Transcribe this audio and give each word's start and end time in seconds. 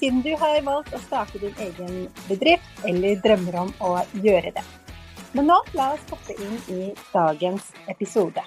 siden 0.00 0.22
du 0.24 0.30
har 0.40 0.62
valgt 0.64 0.94
å 0.96 1.00
starte 1.04 1.40
din 1.42 1.56
egen 1.60 2.06
bedrift 2.28 2.86
eller 2.88 3.20
drømmer 3.20 3.58
om 3.66 3.74
å 3.84 3.90
gjøre 4.24 4.54
det. 4.56 4.64
Men 5.36 5.50
nå 5.50 5.58
la 5.76 5.92
oss 5.94 6.06
hoppe 6.10 6.34
inn 6.40 6.56
i 6.72 6.80
dagens 7.12 7.68
episode. 7.92 8.42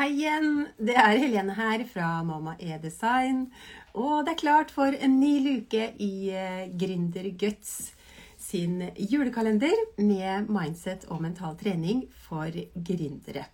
Hei 0.00 0.08
igjen, 0.16 0.66
det 0.78 0.96
er 0.98 1.18
Helene 1.20 1.54
her 1.54 1.84
fra 1.88 2.08
Mamma 2.26 2.56
E-design. 2.58 3.46
Og 3.94 4.26
det 4.26 4.34
er 4.34 4.42
klart 4.42 4.74
for 4.74 4.94
en 4.94 5.16
ny 5.20 5.32
luke 5.44 5.90
i 6.02 6.12
eh, 6.34 6.66
Gründer 6.78 7.26
Guts 7.38 7.92
sin 8.40 8.80
julekalender 8.96 9.76
med 10.00 10.50
mindset 10.50 11.06
og 11.10 11.22
mental 11.22 11.58
trening 11.60 12.06
for 12.26 12.54
gründere. 12.74 13.46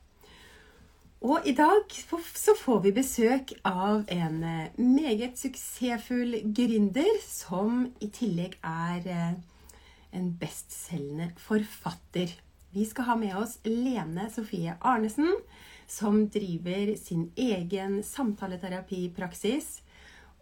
Og 1.26 1.42
i 1.48 1.56
dag 1.58 1.90
så 2.38 2.52
får 2.54 2.84
vi 2.84 2.90
besøk 2.94 3.50
av 3.66 4.04
en 4.14 4.36
eh, 4.46 4.74
meget 4.78 5.40
suksessfull 5.40 6.36
gründer 6.54 7.16
som 7.26 7.80
i 7.98 8.06
tillegg 8.14 8.54
er 8.62 9.08
eh, 9.10 9.32
en 10.14 10.28
bestselgende 10.38 11.32
forfatter. 11.42 12.30
Vi 12.70 12.84
skal 12.86 13.08
ha 13.08 13.16
med 13.18 13.34
oss 13.40 13.56
Lene 13.66 14.28
Sofie 14.30 14.76
Arnesen, 14.78 15.32
som 15.90 16.28
driver 16.30 16.94
sin 17.00 17.26
egen 17.34 17.98
samtaleterapipraksis. 18.06 19.80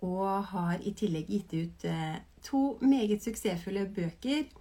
Og 0.05 0.51
har 0.53 0.85
i 0.85 0.93
tillegg 0.93 1.33
gitt 1.33 1.57
ut 1.63 1.89
eh, 1.89 2.21
to 2.45 2.75
meget 2.85 3.25
suksessfulle 3.25 3.87
bøker 3.89 4.53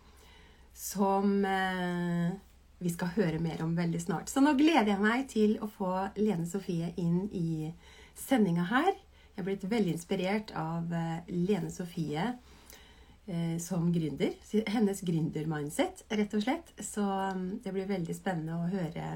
som 0.72 1.44
vi 2.84 2.92
skal 2.92 3.14
høre 3.16 3.40
mer 3.42 3.62
om 3.64 3.74
veldig 3.78 4.02
snart. 4.02 4.32
Så 4.32 4.44
nå 4.44 4.54
gleder 4.60 4.94
jeg 4.94 5.02
meg 5.02 5.28
til 5.32 5.56
å 5.64 5.70
få 5.72 5.92
Lene 6.20 6.48
Sofie 6.50 6.92
inn 7.00 7.30
i 7.32 7.72
sendinga 8.20 8.68
her. 8.70 8.92
Jeg 9.34 9.42
er 9.42 9.48
blitt 9.48 9.64
veldig 9.70 9.94
inspirert 9.96 10.52
av 10.60 10.92
eh, 10.94 11.32
Lene 11.32 11.72
Sofie 11.74 12.26
eh, 12.28 13.56
som 13.64 13.88
gründer. 13.96 14.36
Hennes 14.70 15.02
gründermindset, 15.08 16.04
rett 16.14 16.36
og 16.38 16.44
slett. 16.44 16.74
Så 16.78 17.04
mm, 17.04 17.48
det 17.64 17.74
blir 17.74 17.90
veldig 17.90 18.18
spennende 18.18 18.60
å 18.60 18.70
høre, 18.70 19.08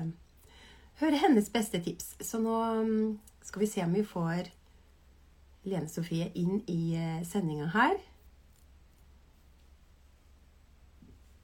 høre 1.04 1.23
hennes 1.26 1.52
beste 1.54 1.84
tips. 1.84 2.16
Så 2.23 2.42
nå 2.42 2.58
mm, 2.88 3.18
skal 3.45 3.66
vi 3.66 3.72
se 3.72 3.86
om 3.86 3.94
vi 3.94 4.06
får 4.08 4.50
Lene 5.68 5.92
Sofie 5.92 6.32
inn 6.40 6.64
i 6.72 6.95
eh, 6.98 7.26
sendinga 7.28 7.70
her. 7.76 8.00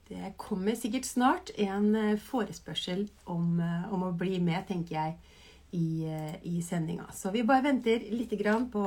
Det 0.07 0.33
kommer 0.37 0.75
sikkert 0.75 1.07
snart 1.07 1.51
en 1.57 1.95
eh, 1.95 2.19
forespørsel 2.19 3.05
om, 3.31 3.59
eh, 3.63 3.85
om 3.93 4.03
å 4.03 4.11
bli 4.17 4.39
med, 4.43 4.65
tenker 4.67 4.97
jeg, 4.97 5.15
i, 5.73 6.03
eh, 6.05 6.35
i 6.43 6.61
sendinga. 6.61 7.07
Så 7.15 7.31
vi 7.31 7.45
bare 7.47 7.63
venter 7.63 8.03
litt 8.11 8.35
på 8.71 8.83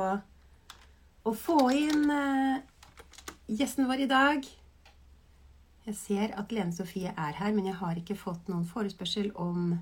å 1.27 1.33
få 1.35 1.57
inn 1.73 2.05
gjesten 3.47 3.87
vår 3.89 4.05
i 4.05 4.07
dag. 4.07 4.47
Jeg 5.87 5.95
ser 5.95 6.33
at 6.37 6.51
Lene 6.51 6.71
Sofie 6.71 7.11
er 7.11 7.33
her, 7.33 7.51
men 7.51 7.65
jeg 7.65 7.75
har 7.75 7.95
ikke 7.95 8.15
fått 8.15 8.47
noen 8.47 8.65
forespørsel 8.65 9.31
om 9.35 9.79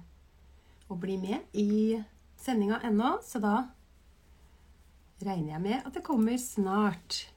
å 0.89 0.97
bli 0.97 1.17
med 1.17 1.41
i 1.53 2.01
sendinga 2.37 2.79
ennå, 2.85 3.19
så 3.25 3.41
da 3.41 3.55
regner 5.21 5.55
jeg 5.55 5.61
med 5.61 5.85
at 5.85 5.93
det 5.93 6.03
kommer 6.05 6.37
snart. 6.37 7.34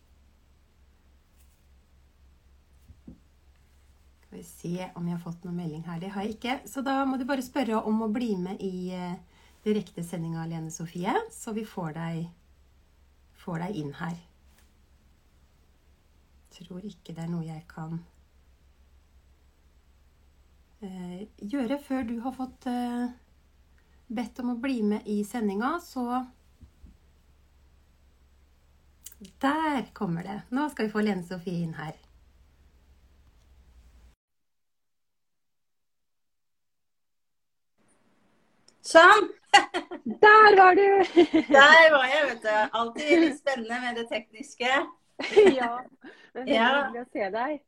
Vi 4.39 4.45
se 4.47 4.91
om 4.95 5.07
jeg 5.09 5.17
har 5.17 5.23
fått 5.25 5.43
noen 5.43 5.57
melding 5.59 5.81
her. 5.89 5.99
Det 5.99 6.13
har 6.15 6.23
jeg 6.23 6.37
ikke. 6.37 6.53
Så 6.71 6.83
da 6.87 7.01
må 7.09 7.17
du 7.19 7.25
bare 7.27 7.43
spørre 7.43 7.81
om 7.91 8.05
å 8.05 8.11
bli 8.15 8.37
med 8.39 8.61
i 8.63 8.93
uh, 8.95 9.17
direktesendinga, 9.65 10.45
Lene 10.47 10.71
Sofie, 10.71 11.11
så 11.35 11.51
vi 11.57 11.65
får 11.67 11.97
deg, 11.97 12.29
får 13.43 13.65
deg 13.65 13.81
inn 13.83 13.91
her. 13.99 14.15
Jeg 16.55 16.69
tror 16.69 16.87
ikke 16.87 17.17
det 17.17 17.25
er 17.25 17.33
noe 17.33 17.49
jeg 17.49 17.65
kan 17.71 17.99
uh, 20.87 21.21
gjøre 21.43 21.83
før 21.83 22.07
du 22.07 22.17
har 22.23 22.39
fått 22.39 22.71
uh, 22.71 23.11
bedt 24.07 24.39
om 24.45 24.55
å 24.55 24.61
bli 24.63 24.85
med 24.87 25.07
i 25.11 25.25
sendinga, 25.27 25.81
så 25.83 26.25
Der 29.43 29.89
kommer 29.99 30.23
det. 30.23 30.45
Nå 30.55 30.69
skal 30.71 30.87
vi 30.87 30.95
få 30.95 31.03
Lene 31.03 31.27
Sofie 31.27 31.65
inn 31.65 31.75
her. 31.75 31.97
Sånn. 38.89 39.29
Der 40.23 40.55
var 40.57 40.77
du! 40.77 40.87
Der 41.49 41.91
var 41.93 42.07
jeg, 42.09 42.27
vet 42.31 42.45
du. 42.45 42.53
Alltid 42.81 43.23
litt 43.25 43.39
spennende 43.41 43.81
med 43.83 43.99
det 44.01 44.07
tekniske. 44.09 44.71
ja. 45.61 45.73
Det 46.33 46.45
er 46.45 46.53
ja. 46.53 46.69
hyggelig 46.69 47.03
å 47.03 47.09
se 47.13 47.31
deg. 47.35 47.59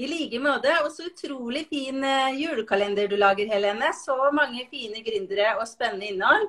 I 0.00 0.08
like 0.10 0.40
måte. 0.42 0.74
Og 0.84 0.92
så 0.94 1.08
utrolig 1.08 1.66
fin 1.70 2.04
eh, 2.04 2.36
julekalender 2.40 3.08
du 3.10 3.16
lager, 3.20 3.48
Helene. 3.50 3.92
Så 3.96 4.16
mange 4.36 4.66
fine 4.72 5.02
gründere 5.06 5.54
og 5.58 5.66
spennende 5.70 6.10
innhold. 6.12 6.48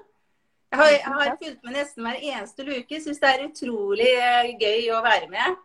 Jeg 0.72 0.80
har, 0.80 0.92
jeg 0.94 1.16
har 1.20 1.34
fulgt 1.40 1.66
med 1.68 1.76
nesten 1.76 2.06
hver 2.08 2.22
eneste 2.34 2.68
luke. 2.68 3.02
Syns 3.04 3.20
det 3.24 3.32
er 3.32 3.48
utrolig 3.48 4.12
eh, 4.12 4.54
gøy 4.60 4.92
å 4.96 5.02
være 5.08 5.32
med. 5.32 5.60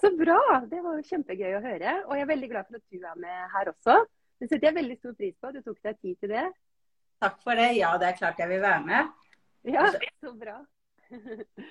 Så 0.00 0.10
bra. 0.16 0.40
Det 0.68 0.82
var 0.84 1.04
kjempegøy 1.06 1.56
å 1.58 1.62
høre. 1.64 1.96
Og 2.08 2.16
jeg 2.16 2.26
er 2.26 2.34
veldig 2.34 2.50
glad 2.50 2.68
for 2.68 2.80
at 2.80 2.84
du 2.92 3.08
er 3.12 3.22
med 3.28 3.56
her 3.56 3.72
også. 3.72 4.02
Det 4.40 4.50
setter 4.50 4.70
jeg 4.70 4.80
veldig 4.80 4.98
stor 4.98 5.16
pris 5.20 5.36
på. 5.38 5.52
Du 5.54 5.60
tok 5.62 5.80
deg 5.86 6.00
tid 6.00 6.16
til 6.18 6.32
det. 6.34 6.48
Takk 7.22 7.38
for 7.44 7.54
det. 7.58 7.70
Ja, 7.78 7.94
det 8.02 8.10
er 8.10 8.18
klart 8.18 8.40
jeg 8.42 8.50
vil 8.50 8.62
være 8.62 8.82
med. 8.82 9.10
Ja, 9.70 9.86
så 9.94 10.34
bra. 10.34 10.58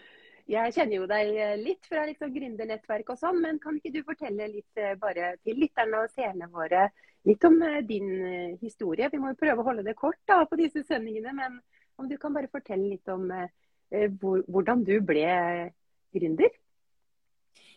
Jeg 0.52 0.74
kjenner 0.76 0.96
jo 0.98 1.08
deg 1.08 1.30
litt 1.62 1.86
fra 1.88 2.02
liksom 2.08 2.32
gründernettverk 2.34 3.12
og 3.14 3.20
sånn, 3.20 3.38
men 3.44 3.60
kan 3.62 3.78
ikke 3.78 3.92
du 3.94 4.00
fortelle 4.04 4.50
litt 4.52 4.80
eh, 4.80 4.98
bare 5.00 5.36
til 5.46 5.62
lytterne 5.62 6.02
og 6.02 6.12
seerne 6.12 6.50
våre 6.52 6.88
litt 7.28 7.46
om 7.48 7.56
eh, 7.64 7.78
din 7.88 8.10
eh, 8.10 8.56
historie? 8.60 9.08
Vi 9.14 9.20
må 9.22 9.32
jo 9.32 9.40
prøve 9.40 9.64
å 9.64 9.68
holde 9.70 9.86
det 9.86 9.96
kort 10.00 10.20
da 10.28 10.42
på 10.50 10.60
disse 10.60 10.84
sendingene, 10.88 11.32
men 11.38 11.60
om 12.02 12.10
du 12.10 12.18
kan 12.20 12.34
bare 12.36 12.52
fortelle 12.52 12.90
litt 12.90 13.12
om 13.14 13.30
hvordan 13.92 14.84
du 14.88 14.96
ble 15.04 15.30
gründer? 16.16 16.52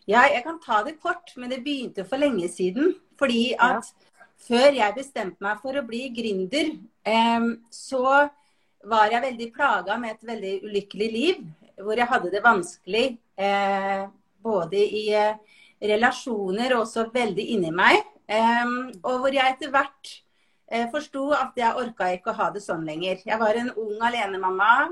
Ja, 0.07 0.25
jeg 0.31 0.41
kan 0.47 0.57
ta 0.63 0.81
det 0.87 0.97
kort, 1.03 1.35
men 1.37 1.51
det 1.51 1.61
begynte 1.63 2.07
for 2.07 2.19
lenge 2.19 2.49
siden. 2.51 2.95
Fordi 3.19 3.53
at 3.59 3.83
ja 3.83 4.14
før 4.45 4.75
jeg 4.77 4.95
bestemte 4.97 5.43
meg 5.43 5.61
for 5.61 5.77
å 5.77 5.85
bli 5.85 6.07
gründer, 6.15 6.73
så 7.73 8.29
var 8.89 9.11
jeg 9.11 9.23
veldig 9.23 9.47
plaga 9.53 9.97
med 10.01 10.15
et 10.15 10.27
veldig 10.29 10.55
ulykkelig 10.67 11.09
liv. 11.11 11.45
Hvor 11.81 11.99
jeg 11.99 12.07
hadde 12.07 12.31
det 12.31 12.43
vanskelig 12.43 13.05
eh, 13.35 14.05
både 14.43 14.79
i 14.79 15.07
eh, 15.15 15.57
relasjoner 15.81 16.75
og 16.75 16.85
også 16.85 17.09
veldig 17.13 17.47
inni 17.55 17.71
meg. 17.75 18.03
og 19.03 19.19
hvor 19.21 19.33
jeg 19.33 19.53
etter 19.53 19.69
hvert 19.69 20.11
eh, 20.71 20.87
forsto 20.89 21.27
at 21.35 21.57
jeg 21.59 21.77
orka 21.77 22.07
ikke 22.15 22.31
å 22.31 22.39
ha 22.39 22.49
det 22.53 22.63
sånn 22.63 22.85
lenger. 22.87 23.19
Jeg 23.25 23.39
var 23.41 23.59
en 23.59 23.69
ung 23.75 23.99
alenemamma 24.01 24.89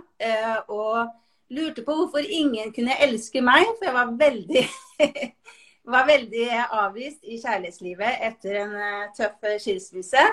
og 0.67 1.07
lurte 1.53 1.81
på 1.85 1.95
hvorfor 1.95 2.21
ingen 2.21 2.73
kunne 2.73 2.97
elske 3.01 3.41
meg, 3.41 3.65
for 3.79 3.89
jeg 3.89 3.95
var 3.95 4.13
veldig 4.19 4.65
var 5.83 6.07
veldig 6.07 6.47
avvist 6.69 7.23
i 7.27 7.39
kjærlighetslivet 7.41 8.25
etter 8.29 8.59
en 8.63 8.75
uh, 8.79 9.11
tøff 9.17 9.47
skilsmisse. 9.59 10.23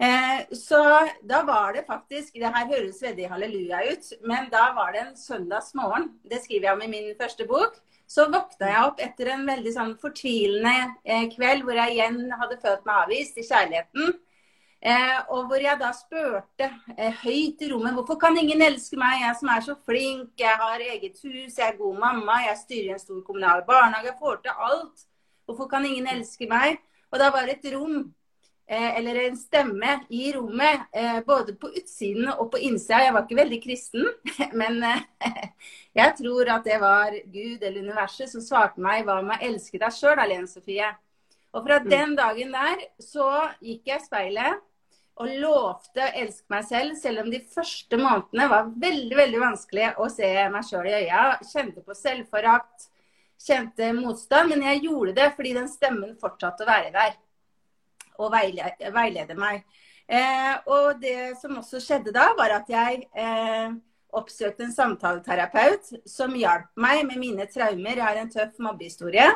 Eh, 0.00 0.56
så 0.56 0.80
da 1.28 1.42
var 1.44 1.74
det 1.76 1.82
faktisk 1.84 2.34
Det 2.34 2.48
her 2.48 2.66
høres 2.66 3.02
veldig 3.02 3.26
halleluja 3.28 3.80
ut, 3.92 4.06
men 4.24 4.48
da 4.52 4.70
var 4.72 4.94
det 4.94 5.00
en 5.02 5.16
søndagsmorgen. 5.16 6.08
Det 6.24 6.40
skriver 6.40 6.70
jeg 6.70 6.76
om 6.76 6.82
i 6.82 6.88
min 6.94 7.10
første 7.20 7.44
bok. 7.44 7.76
Så 8.08 8.24
våkna 8.32 8.70
jeg 8.70 8.86
opp 8.86 9.02
etter 9.04 9.28
en 9.34 9.44
veldig 9.46 9.72
sånn 9.74 9.92
fortvilende 10.00 10.94
eh, 11.04 11.28
kveld 11.34 11.66
hvor 11.66 11.76
jeg 11.78 11.98
igjen 11.98 12.32
hadde 12.32 12.58
følt 12.62 12.88
meg 12.88 13.04
avvist 13.04 13.36
i 13.38 13.44
kjærligheten. 13.46 14.16
Eh, 14.80 15.18
og 15.28 15.44
hvor 15.50 15.60
jeg 15.60 15.76
da 15.76 15.90
spurte 15.92 16.66
eh, 16.96 17.16
høyt 17.20 17.60
i 17.60 17.68
rommet 17.68 17.92
hvorfor 17.92 18.16
kan 18.22 18.38
ingen 18.40 18.62
elske 18.64 18.96
meg, 18.96 19.18
jeg 19.26 19.34
som 19.36 19.50
er 19.52 19.64
så 19.66 19.74
flink, 19.84 20.30
jeg 20.40 20.56
har 20.56 20.80
eget 20.80 21.18
hus, 21.20 21.58
jeg 21.58 21.66
er 21.66 21.76
god 21.76 21.98
mamma, 22.00 22.38
jeg 22.46 22.56
styrer 22.62 22.94
en 22.94 23.02
stor 23.02 23.18
kommunal 23.26 23.60
barnehage, 23.68 24.08
jeg 24.08 24.16
får 24.22 24.38
til 24.46 24.62
alt. 24.70 25.04
Hvorfor 25.44 25.68
kan 25.68 25.84
ingen 25.84 26.08
elske 26.08 26.48
meg? 26.48 26.78
Og 27.12 27.20
da 27.20 27.28
var 27.34 27.44
det 27.44 27.58
et 27.58 27.74
rom 27.74 27.98
eh, 28.70 28.96
eller 28.96 29.20
en 29.26 29.36
stemme 29.36 29.98
i 30.08 30.30
rommet, 30.32 30.86
eh, 30.96 31.20
både 31.28 31.56
på 31.60 31.68
utsiden 31.76 32.30
og 32.32 32.48
på 32.54 32.62
innsida. 32.70 33.02
Jeg 33.04 33.14
var 33.18 33.26
ikke 33.26 33.40
veldig 33.42 33.60
kristen, 33.66 34.08
men 34.62 34.80
eh, 34.86 35.04
jeg 36.00 36.16
tror 36.22 36.54
at 36.56 36.64
det 36.64 36.80
var 36.80 37.20
Gud 37.28 37.60
eller 37.60 37.84
universet 37.84 38.32
som 38.32 38.40
svarte 38.40 38.80
meg 38.80 39.04
hva 39.04 39.20
med 39.20 39.36
å 39.36 39.52
elske 39.52 39.76
deg 39.82 39.92
sjøl, 39.92 40.16
Alene 40.16 40.48
Sofie. 40.48 40.88
Og 41.52 41.66
fra 41.66 41.80
Mm. 41.82 41.90
den 41.90 42.16
dagen 42.16 42.52
der 42.54 42.82
så 43.02 43.28
gikk 43.60 43.88
jeg 43.90 44.00
i 44.00 44.04
speilet 44.08 44.60
og 45.20 45.32
lovte 45.42 46.00
å 46.00 46.12
elske 46.22 46.48
meg 46.52 46.64
selv, 46.68 46.94
selv 46.96 47.24
om 47.24 47.28
de 47.32 47.42
første 47.52 47.98
månedene 48.00 48.46
var 48.48 48.70
veldig 48.80 49.18
veldig 49.18 49.42
vanskelig 49.42 49.90
å 50.00 50.08
se 50.12 50.30
meg 50.52 50.64
sjøl 50.64 50.88
i 50.88 50.94
øya. 51.02 51.24
Kjente 51.44 51.84
på 51.84 51.96
selvforakt, 51.96 52.88
kjente 53.40 53.90
motstand, 53.96 54.54
men 54.54 54.64
jeg 54.70 54.86
gjorde 54.86 55.16
det 55.18 55.28
fordi 55.36 55.52
den 55.58 55.68
stemmen 55.72 56.16
fortsatte 56.20 56.64
å 56.64 56.70
være 56.70 56.94
der 56.96 57.18
og 58.20 58.32
veilede, 58.32 59.36
meg. 59.36 59.62
Eh, 60.10 60.56
og 60.68 60.98
det 61.00 61.36
som 61.40 61.56
også 61.60 61.80
skjedde 61.80 62.12
da, 62.12 62.30
var 62.36 62.56
at 62.58 62.68
jeg 62.68 63.04
eh, 63.16 63.70
oppsøkte 64.16 64.66
en 64.66 64.74
samtaleterapeut 64.74 65.92
som 66.08 66.34
hjalp 66.36 66.68
meg 66.80 67.04
med 67.08 67.20
mine 67.22 67.46
traumer. 67.48 67.96
Jeg 67.96 68.04
har 68.04 68.20
en 68.20 68.32
tøff 68.32 68.58
mobbehistorie. 68.60 69.28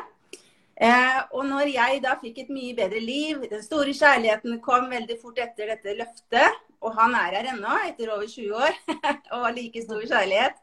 Eh, 0.75 1.19
og 1.31 1.45
når 1.47 1.69
jeg 1.71 2.01
da 2.03 2.17
fikk 2.19 2.41
et 2.43 2.51
mye 2.51 2.75
bedre 2.75 2.99
liv, 2.99 3.45
den 3.47 3.63
store 3.63 3.93
kjærligheten 3.95 4.59
kom 4.63 4.89
veldig 4.91 5.15
fort 5.21 5.39
etter 5.39 5.71
dette 5.71 5.95
løftet, 5.95 6.61
og 6.83 6.97
han 6.97 7.15
er 7.15 7.37
her 7.37 7.51
ennå 7.53 7.77
etter 7.87 8.11
over 8.11 8.27
20 8.27 8.57
år 8.59 8.75
og 9.33 9.45
har 9.45 9.55
like 9.55 9.83
stor 9.85 10.03
kjærlighet, 10.03 10.57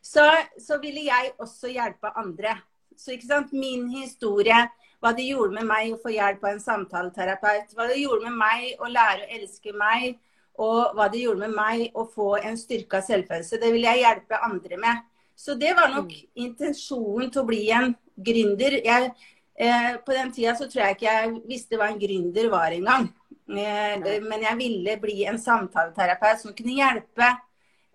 så, 0.00 0.24
så 0.56 0.80
ville 0.80 1.04
jeg 1.04 1.34
også 1.38 1.68
hjelpe 1.74 2.12
andre. 2.16 2.56
Så 2.96 3.12
ikke 3.12 3.28
sant, 3.28 3.52
min 3.52 3.86
historie, 3.92 4.56
hva 5.00 5.12
det 5.16 5.28
gjorde 5.28 5.58
med 5.58 5.68
meg 5.68 5.92
å 5.92 6.00
få 6.00 6.12
hjelp 6.12 6.42
av 6.44 6.54
en 6.54 6.64
samtaleterapeut, 6.64 7.76
hva 7.76 7.86
det 7.88 8.00
gjorde 8.00 8.28
med 8.28 8.40
meg 8.40 8.80
å 8.80 8.88
lære 8.88 9.26
å 9.26 9.30
elske 9.36 9.76
meg, 9.76 10.16
og 10.60 10.96
hva 10.96 11.06
det 11.12 11.22
gjorde 11.22 11.46
med 11.46 11.56
meg 11.56 11.96
å 11.96 12.06
få 12.08 12.34
en 12.40 12.56
styrka 12.60 13.00
selvfølelse, 13.04 13.60
det 13.60 13.70
ville 13.72 13.92
jeg 13.92 14.04
hjelpe 14.04 14.40
andre 14.44 14.80
med. 14.80 15.04
Så 15.36 15.54
det 15.56 15.72
var 15.76 15.88
nok 15.92 16.12
intensjonen 16.36 17.30
til 17.32 17.40
å 17.40 17.48
bli 17.48 17.62
en 17.72 17.94
gründer. 18.20 18.76
Jeg, 18.84 19.12
eh, 19.60 19.92
på 20.04 20.16
den 20.16 20.32
tida 20.34 20.56
så 20.56 20.68
tror 20.70 20.86
jeg 20.86 20.96
ikke 20.96 21.12
jeg 21.12 21.34
visste 21.50 21.78
hva 21.80 21.90
en 21.90 22.00
gründer 22.00 22.48
var 22.52 22.74
engang. 22.76 23.10
Eh, 23.50 24.20
men 24.24 24.46
jeg 24.46 24.58
ville 24.58 24.96
bli 25.02 25.24
en 25.28 25.38
samtaleterapeut 25.40 26.42
som 26.42 26.56
kunne 26.56 26.78
hjelpe 26.78 27.30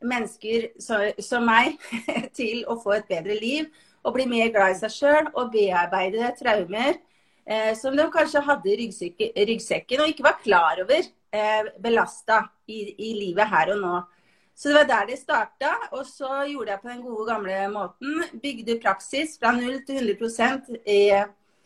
mennesker 0.05 0.69
så, 0.81 1.01
som 1.23 1.45
meg 1.47 1.79
til 2.39 2.63
å 2.69 2.77
få 2.81 2.97
et 2.99 3.09
bedre 3.09 3.37
liv. 3.39 3.69
Og 4.05 4.13
bli 4.13 4.27
mer 4.29 4.51
glad 4.53 4.75
i 4.75 4.79
seg 4.83 4.93
sjøl 4.93 5.29
og 5.33 5.49
bearbeide 5.53 6.29
traumer 6.37 6.93
eh, 6.93 7.71
som 7.77 7.95
de 7.97 8.05
kanskje 8.13 8.43
hadde 8.45 8.69
i 8.69 8.75
ryggsekken, 9.49 10.03
og 10.03 10.11
ikke 10.11 10.27
var 10.27 10.43
klar 10.43 10.81
over 10.83 10.99
eh, 11.01 11.71
belasta 11.81 12.43
i, 12.69 12.91
i 12.93 13.15
livet 13.17 13.49
her 13.49 13.73
og 13.73 13.81
nå. 13.81 13.95
Så 14.55 14.69
det 14.69 14.77
var 14.77 14.85
der 14.87 15.09
det 15.09 15.17
starta. 15.19 15.73
Og 15.97 16.05
så 16.07 16.45
gjorde 16.47 16.71
jeg 16.71 16.81
på 16.81 16.91
den 16.91 17.01
gode, 17.03 17.25
gamle 17.27 17.57
måten. 17.73 18.21
Bygde 18.39 18.77
praksis 18.83 19.35
fra 19.41 19.51
0 19.57 19.81
til 19.87 20.13
100% 20.15 20.69
i, 20.85 21.01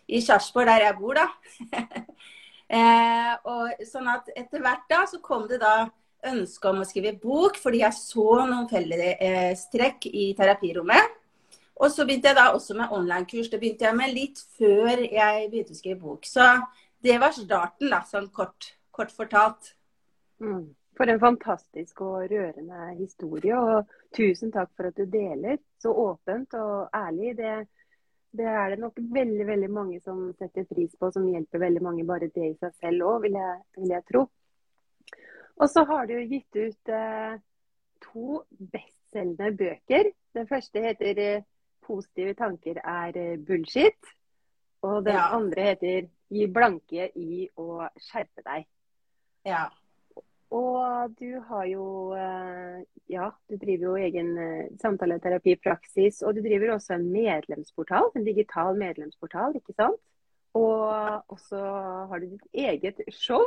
i 0.09 0.21
Sarpsborg, 0.25 0.67
der 0.69 0.88
jeg 0.88 0.97
bor, 1.00 1.19
da. 1.19 1.27
eh, 2.79 3.33
og 3.50 3.85
sånn 3.88 4.09
at 4.11 4.29
etter 4.35 4.63
hvert 4.63 4.85
da, 4.91 5.03
så 5.09 5.21
kom 5.23 5.47
det 5.50 5.61
da 5.61 5.89
ønske 6.29 6.71
om 6.71 6.81
å 6.81 6.88
skrive 6.88 7.15
bok, 7.21 7.57
fordi 7.59 7.83
jeg 7.83 7.95
så 7.95 8.27
noen 8.41 8.67
fellestrekk 8.71 10.09
i 10.11 10.31
terapirommet. 10.38 11.15
Og 11.79 11.94
så 11.94 12.03
begynte 12.03 12.31
jeg 12.31 12.35
da 12.35 12.50
også 12.51 12.75
med 12.75 12.91
online-kurs. 12.91 13.47
Det 13.51 13.59
begynte 13.61 13.88
jeg 13.88 13.95
med 13.95 14.11
litt 14.11 14.41
før 14.57 15.00
jeg 15.00 15.47
begynte 15.51 15.75
å 15.75 15.79
skrive 15.79 16.01
bok. 16.01 16.27
Så 16.27 16.44
det 17.00 17.15
var 17.21 17.31
starten, 17.35 17.88
da, 17.94 18.01
sånn 18.07 18.27
kort, 18.35 18.73
kort 18.91 19.13
fortalt. 19.15 19.73
Mm. 20.44 20.73
For 21.00 21.07
en 21.07 21.21
fantastisk 21.21 22.01
og 22.03 22.25
rørende 22.27 22.89
historie. 22.97 23.56
Og 23.56 23.88
tusen 24.15 24.51
takk 24.51 24.73
for 24.75 24.89
at 24.89 25.00
du 25.00 25.06
deler 25.07 25.61
så 25.79 25.94
åpent 25.95 26.57
og 26.59 26.91
ærlig. 26.95 27.38
Det, 27.39 27.53
det 28.31 28.46
er 28.46 28.70
det 28.70 28.80
nok 28.80 29.00
veldig 29.14 29.46
veldig 29.48 29.70
mange 29.74 30.00
som 30.06 30.28
setter 30.38 30.68
pris 30.70 30.92
på, 31.00 31.10
som 31.12 31.28
hjelper 31.28 31.64
veldig 31.64 31.81
mange 31.81 32.06
bare 32.06 32.30
det 32.30 32.52
i 32.52 32.58
seg 32.60 32.76
selv 32.78 33.08
òg, 33.08 33.24
vil, 33.26 33.38
vil, 33.78 33.94
jeg 33.96 34.06
tro. 34.12 34.26
Og 35.60 35.70
så 35.70 35.84
har 35.90 36.06
du 36.08 36.16
gitt 36.30 36.56
ut 36.56 36.92
eh, 36.94 37.40
to 38.06 38.44
bestselgende 38.60 39.52
bøker. 39.58 40.12
Den 40.38 40.48
første 40.48 40.86
heter 40.86 41.24
eh, 41.26 41.48
'Positive 41.90 42.36
tanker 42.38 42.78
er 42.86 43.18
eh, 43.18 43.38
bullshit'. 43.42 44.14
Og 44.81 45.06
den 45.06 45.16
Ja. 45.16 45.36
andre 45.36 45.62
heter 45.62 46.08
'Gi 46.30 46.46
blanke 46.54 47.10
i 47.16 47.50
å 47.58 47.90
skjerpe 47.98 48.46
deg'. 48.46 48.68
Ja. 49.46 49.66
Og 50.50 51.13
du 51.19 51.38
har 51.46 51.66
jo 51.69 52.13
eh, 52.18 52.81
Ja, 53.10 53.30
du 53.50 53.57
driver 53.57 53.86
jo 53.92 53.98
egen 54.01 54.38
eh, 54.38 54.68
samtaleterapipraksis. 54.81 56.22
Og 56.25 56.36
du 56.36 56.42
driver 56.46 56.72
også 56.75 56.94
en 56.98 57.12
medlemsportal, 57.13 58.06
en 58.16 58.25
digital 58.25 58.78
medlemsportal, 58.78 59.56
ikke 59.57 59.74
sant? 59.78 60.00
Og 60.57 60.90
også 61.30 61.57
har 62.10 62.19
du 62.19 62.25
ditt 62.31 62.48
eget 62.54 63.01
show. 63.13 63.46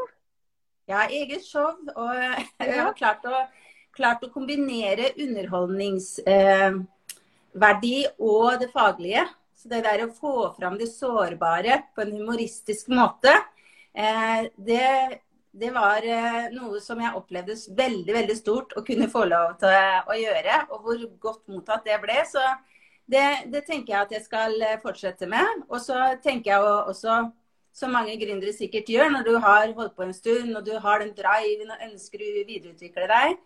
Ja, 0.90 1.00
eget 1.10 1.44
show, 1.46 1.70
og 1.94 2.14
jeg 2.62 2.78
har 2.78 2.93
klart 2.99 3.25
å, 3.26 3.46
klart 3.94 4.22
å 4.22 4.31
kombinere 4.34 5.12
underholdningsverdi 5.19 7.96
eh, 8.06 8.12
og 8.19 8.60
det 8.62 8.70
faglige. 8.75 9.25
Så 9.58 9.69
det 9.70 9.84
der 9.87 10.00
å 10.06 10.14
få 10.14 10.52
fram 10.56 10.78
det 10.78 10.88
sårbare 10.90 11.82
på 11.94 12.00
en 12.02 12.16
humoristisk 12.16 12.88
måte, 12.90 13.32
det, 13.93 15.20
det 15.52 15.69
var 15.75 16.04
eh, 16.08 16.46
noe 16.54 16.81
som 16.81 17.00
jeg 17.02 17.12
opplevde 17.16 17.54
veldig 17.76 18.14
veldig 18.16 18.37
stort 18.38 18.72
å 18.76 18.82
kunne 18.87 19.08
få 19.12 19.26
lov 19.28 19.58
til 19.60 19.75
å 20.08 20.16
gjøre. 20.16 20.58
Og 20.72 20.87
hvor 20.87 21.02
godt 21.26 21.43
mottatt 21.52 21.84
det 21.84 21.99
ble. 22.00 22.16
Så 22.28 22.40
det, 23.12 23.25
det 23.52 23.64
tenker 23.66 23.93
jeg 23.93 24.06
at 24.06 24.14
jeg 24.16 24.25
skal 24.25 24.56
eh, 24.64 24.78
fortsette 24.81 25.28
med. 25.28 25.66
Og 25.69 25.76
så 25.84 25.99
tenker 26.25 26.54
jeg 26.54 26.75
også 26.93 27.19
som 27.72 27.93
mange 27.93 28.16
gründere 28.20 28.52
sikkert 28.52 28.88
gjør, 28.93 29.10
når 29.12 29.28
du 29.28 29.34
har 29.40 29.70
holdt 29.76 29.96
på 29.96 30.04
en 30.04 30.16
stund 30.16 30.56
og 30.56 30.64
du 30.64 30.75
har 30.81 31.00
den 31.00 31.14
driven 31.16 31.72
og 31.72 31.84
ønsker 31.87 32.20
å 32.20 32.32
videreutvikle 32.48 33.06
deg, 33.08 33.37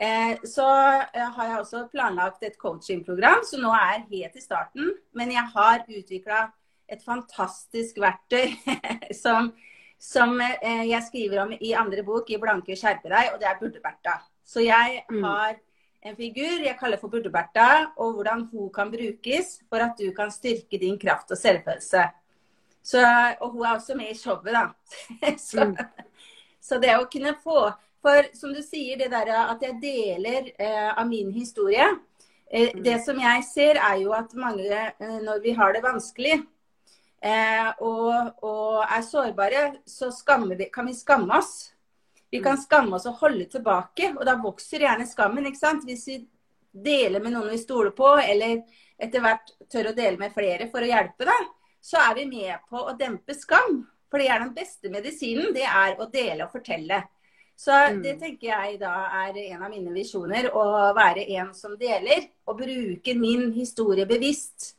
eh, 0.00 0.44
så 0.48 0.64
har 0.64 1.50
jeg 1.50 1.58
også 1.58 1.82
planlagt 1.92 2.44
et 2.44 2.56
coachingprogram 2.60 3.44
som 3.48 3.64
nå 3.64 3.72
er 3.76 4.04
helt 4.12 4.36
i 4.36 4.44
starten. 4.44 4.92
Men 5.16 5.32
jeg 5.32 5.44
har 5.56 5.84
utvikla 5.88 6.46
et 6.88 7.00
fantastisk 7.04 7.96
verktøy 8.00 8.52
som, 9.24 9.52
som 9.98 10.40
eh, 10.40 10.84
jeg 10.90 11.02
skriver 11.08 11.42
om 11.44 11.54
i 11.56 11.72
andre 11.74 12.02
bok, 12.04 12.30
i 12.30 12.38
'Blanke 12.40 12.76
skjerpe 12.76 13.08
deg', 13.08 13.32
og 13.34 13.40
det 13.40 13.48
er 13.48 13.60
Burde-Bertha. 13.60 14.18
Så 14.44 14.62
jeg 14.62 15.02
har 15.08 15.56
en 16.06 16.16
figur 16.16 16.62
jeg 16.62 16.76
kaller 16.78 17.00
for 17.00 17.10
Burde-Bertha, 17.10 17.92
og 17.96 18.14
hvordan 18.14 18.46
hun 18.52 18.70
kan 18.72 18.92
brukes 18.92 19.60
for 19.68 19.82
at 19.82 19.98
du 19.98 20.12
kan 20.14 20.30
styrke 20.30 20.78
din 20.78 20.98
kraft 20.98 21.30
og 21.30 21.40
selvfølelse. 21.40 22.04
Så, 22.86 23.02
og 23.40 23.50
hun 23.50 23.64
er 23.66 23.74
også 23.74 23.96
med 23.98 24.12
i 24.12 24.18
showet, 24.18 24.52
da. 24.54 24.68
så, 25.48 25.64
mm. 25.64 25.76
så, 26.62 26.78
det 26.78 26.94
å 26.94 27.08
kunne 27.10 27.34
få 27.42 27.72
For 28.06 28.28
som 28.38 28.52
du 28.54 28.60
sier, 28.62 28.94
det 29.00 29.08
der 29.10 29.32
at 29.34 29.62
jeg 29.64 29.80
deler 29.82 30.52
eh, 30.62 30.92
av 30.92 31.08
min 31.08 31.32
historie 31.34 31.82
eh, 32.46 32.70
mm. 32.70 32.84
Det 32.84 33.00
som 33.02 33.18
jeg 33.18 33.42
ser, 33.48 33.80
er 33.82 33.96
jo 34.04 34.12
at 34.14 34.30
mange, 34.38 34.68
eh, 34.70 35.16
når 35.24 35.42
vi 35.42 35.56
har 35.56 35.74
det 35.74 35.82
vanskelig 35.82 36.36
og, 37.82 38.42
og, 38.44 38.82
er 38.84 39.02
sårbare, 39.02 39.62
så 39.86 40.10
vi, 40.56 40.68
kan 40.72 40.86
vi 40.86 40.94
skamme 40.94 41.38
oss. 41.38 41.72
Vi 42.30 42.42
kan 42.42 42.58
skamme 42.58 42.96
oss 42.96 43.06
og 43.06 43.20
holde 43.22 43.46
tilbake, 43.50 44.12
og 44.18 44.24
da 44.26 44.36
vokser 44.42 44.84
gjerne 44.84 45.06
skammen. 45.06 45.46
ikke 45.46 45.58
sant? 45.58 45.84
Hvis 45.84 46.06
vi 46.08 46.20
deler 46.72 47.22
med 47.22 47.32
noen 47.32 47.50
vi 47.50 47.58
stoler 47.58 47.94
på, 47.96 48.16
eller 48.20 48.62
etter 48.98 49.22
hvert 49.24 49.54
tør 49.72 49.90
å 49.90 49.96
dele 49.96 50.20
med 50.20 50.34
flere 50.34 50.68
for 50.70 50.84
å 50.84 50.90
hjelpe 50.90 51.24
deg 51.28 51.52
så 51.86 52.00
er 52.02 52.16
vi 52.18 52.24
med 52.26 52.64
på 52.70 52.80
å 52.82 52.94
dempe 52.98 53.34
skam. 53.36 53.84
For 54.10 54.22
det 54.22 54.30
er 54.30 54.42
den 54.42 54.54
beste 54.54 54.90
medisinen, 54.90 55.52
det 55.54 55.66
er 55.66 56.00
å 56.00 56.08
dele 56.10 56.46
og 56.46 56.54
fortelle. 56.54 57.02
Så 57.56 57.72
mm. 57.72 58.00
det 58.04 58.14
tenker 58.20 58.48
jeg 58.50 58.78
da 58.80 58.94
er 59.22 59.38
en 59.46 59.62
av 59.62 59.70
mine 59.72 59.94
visjoner. 59.94 60.50
Å 60.50 60.92
være 60.96 61.26
en 61.38 61.52
som 61.56 61.76
deler, 61.78 62.28
og 62.46 62.58
bruke 62.58 63.14
min 63.18 63.50
historie 63.54 64.06
bevisst 64.08 64.72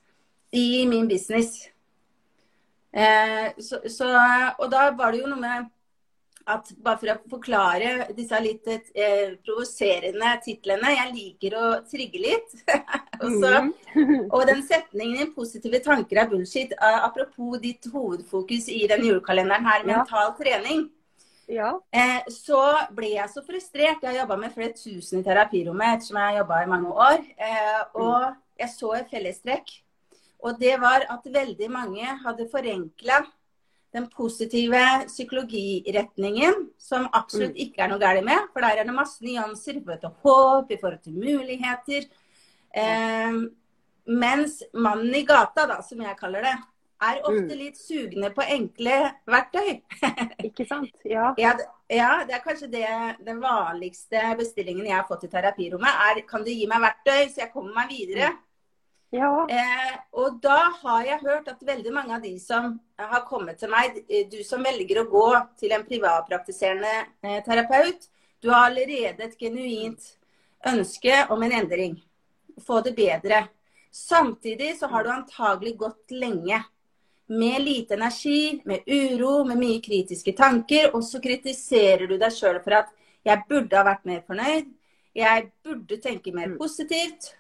i 0.56 0.86
min 0.90 1.08
business. 1.08 1.68
Eh, 2.92 3.50
så, 3.62 3.82
så, 3.92 4.12
og 4.58 4.70
da 4.72 4.90
var 4.96 5.12
det 5.14 5.24
jo 5.24 5.32
noe 5.32 5.42
med 5.42 5.68
at 6.48 6.70
bare 6.84 7.00
for 7.02 7.12
å 7.12 7.16
forklare 7.32 8.08
disse 8.16 8.40
litt 8.40 8.68
eh, 8.72 9.36
provoserende 9.44 10.30
titlene 10.46 10.94
Jeg 10.96 11.14
liker 11.16 11.56
å 11.60 11.72
trigge 11.90 12.22
litt. 12.24 12.54
og, 13.24 13.34
så, 13.42 13.52
og, 14.34 14.44
den 14.48 14.62
setningen 14.68 15.26
i 15.26 15.32
'positive 15.34 15.82
tanker 15.84 16.22
er 16.24 16.30
bullshit', 16.32 16.76
uh, 16.80 17.02
apropos 17.10 17.60
ditt 17.64 17.90
hovedfokus 17.92 18.70
i 18.72 18.86
den 18.90 19.04
julekalenderen 19.10 19.68
her, 19.68 19.84
ja. 19.84 19.90
mental 19.98 20.32
trening, 20.40 20.86
ja. 21.52 21.74
eh, 21.92 22.24
så 22.32 22.62
ble 22.96 23.12
jeg 23.18 23.34
så 23.34 23.44
frustrert. 23.44 24.00
Jeg 24.04 24.14
har 24.14 24.22
jobba 24.22 24.40
med 24.40 24.56
flere 24.56 24.76
tusen 24.78 25.20
i 25.20 25.28
terapirommet 25.28 25.98
ettersom 25.98 26.22
jeg 26.22 26.32
har 26.32 26.40
jobba 26.42 26.62
i 26.64 26.72
mange 26.72 26.96
år. 26.96 27.28
Eh, 27.36 27.84
og 28.00 28.32
jeg 28.64 28.72
så 28.72 28.94
et 29.02 29.12
fellestrekk. 29.12 29.76
Og 30.44 30.60
det 30.60 30.76
var 30.80 31.06
at 31.10 31.26
veldig 31.26 31.70
mange 31.72 32.06
hadde 32.24 32.50
forenkla 32.52 33.26
den 33.94 34.08
positive 34.12 34.82
psykologiretningen, 35.08 36.70
som 36.78 37.08
absolutt 37.14 37.56
Mm. 37.56 37.64
ikke 37.66 37.82
er 37.84 37.88
noe 37.88 38.00
galt 38.00 38.24
med. 38.24 38.40
For 38.54 38.60
der 38.62 38.78
er 38.78 38.84
det 38.84 38.94
masse 38.94 39.22
nyanser 39.24 39.78
i 39.78 39.84
forhold 39.84 40.02
til 40.02 40.10
håp, 40.24 40.72
i 40.72 40.78
forhold 40.82 41.04
til 41.04 41.14
muligheter. 41.14 42.06
Eh, 42.76 43.34
mens 44.08 44.64
mannen 44.74 45.16
i 45.16 45.24
gata, 45.26 45.66
da, 45.68 45.82
som 45.82 46.02
jeg 46.02 46.18
kaller 46.18 46.42
det, 46.42 46.56
er 47.02 47.22
ofte 47.24 47.54
Mm. 47.54 47.58
litt 47.58 47.78
sugne 47.78 48.30
på 48.34 48.42
enkle 48.42 49.14
verktøy. 49.28 49.82
Ikke 50.44 50.68
sant? 50.68 50.90
Ja. 51.06 51.34
Ja, 51.38 51.54
det, 51.54 51.66
ja, 51.90 52.24
det 52.26 52.36
er 52.36 52.40
kanskje 52.40 52.72
det, 52.72 53.26
den 53.26 53.40
vanligste 53.42 54.36
bestillingen 54.38 54.86
jeg 54.86 54.96
har 54.96 55.06
fått 55.08 55.24
i 55.24 55.28
terapirommet. 55.28 55.90
er 56.18 56.22
Kan 56.28 56.44
du 56.44 56.50
gi 56.52 56.66
meg 56.68 56.82
verktøy, 56.82 57.30
så 57.30 57.38
jeg 57.38 57.54
kommer 57.54 57.74
meg 57.74 57.90
videre? 57.90 58.36
Ja. 59.10 59.48
Eh, 59.50 59.94
og 60.20 60.42
da 60.44 60.58
har 60.82 61.06
jeg 61.06 61.22
hørt 61.24 61.48
at 61.48 61.62
veldig 61.64 61.94
mange 61.96 62.16
av 62.16 62.22
de 62.22 62.34
som 62.44 62.74
har 63.00 63.24
kommet 63.30 63.60
til 63.62 63.72
meg, 63.72 64.02
eh, 64.10 64.26
du 64.28 64.42
som 64.44 64.64
velger 64.64 65.00
å 65.04 65.10
gå 65.10 65.28
til 65.60 65.72
en 65.72 65.86
privatpraktiserende 65.88 66.96
eh, 67.24 67.40
terapeut, 67.46 68.10
du 68.44 68.50
har 68.52 68.68
allerede 68.68 69.24
et 69.24 69.38
genuint 69.40 70.10
ønske 70.68 71.22
om 71.32 71.44
en 71.44 71.56
endring. 71.62 71.96
Få 72.66 72.82
det 72.84 72.96
bedre. 72.98 73.48
Samtidig 73.92 74.76
så 74.80 74.90
har 74.92 75.04
du 75.04 75.10
antagelig 75.14 75.78
gått 75.78 76.12
lenge 76.12 76.60
med 77.28 77.62
lite 77.64 77.96
energi, 77.96 78.62
med 78.66 78.84
uro, 78.88 79.44
med 79.48 79.58
mye 79.60 79.80
kritiske 79.84 80.36
tanker, 80.38 80.92
og 80.96 81.04
så 81.04 81.20
kritiserer 81.24 82.08
du 82.08 82.18
deg 82.18 82.32
sjøl 82.32 82.60
for 82.64 82.82
at 82.84 82.92
jeg 83.28 83.44
burde 83.50 83.76
ha 83.76 83.84
vært 83.84 84.06
mer 84.08 84.22
fornøyd, 84.28 84.70
jeg 85.18 85.52
burde 85.64 85.98
tenke 86.04 86.32
mer 86.34 86.48
Mm. 86.48 86.58
positivt. 86.58 87.34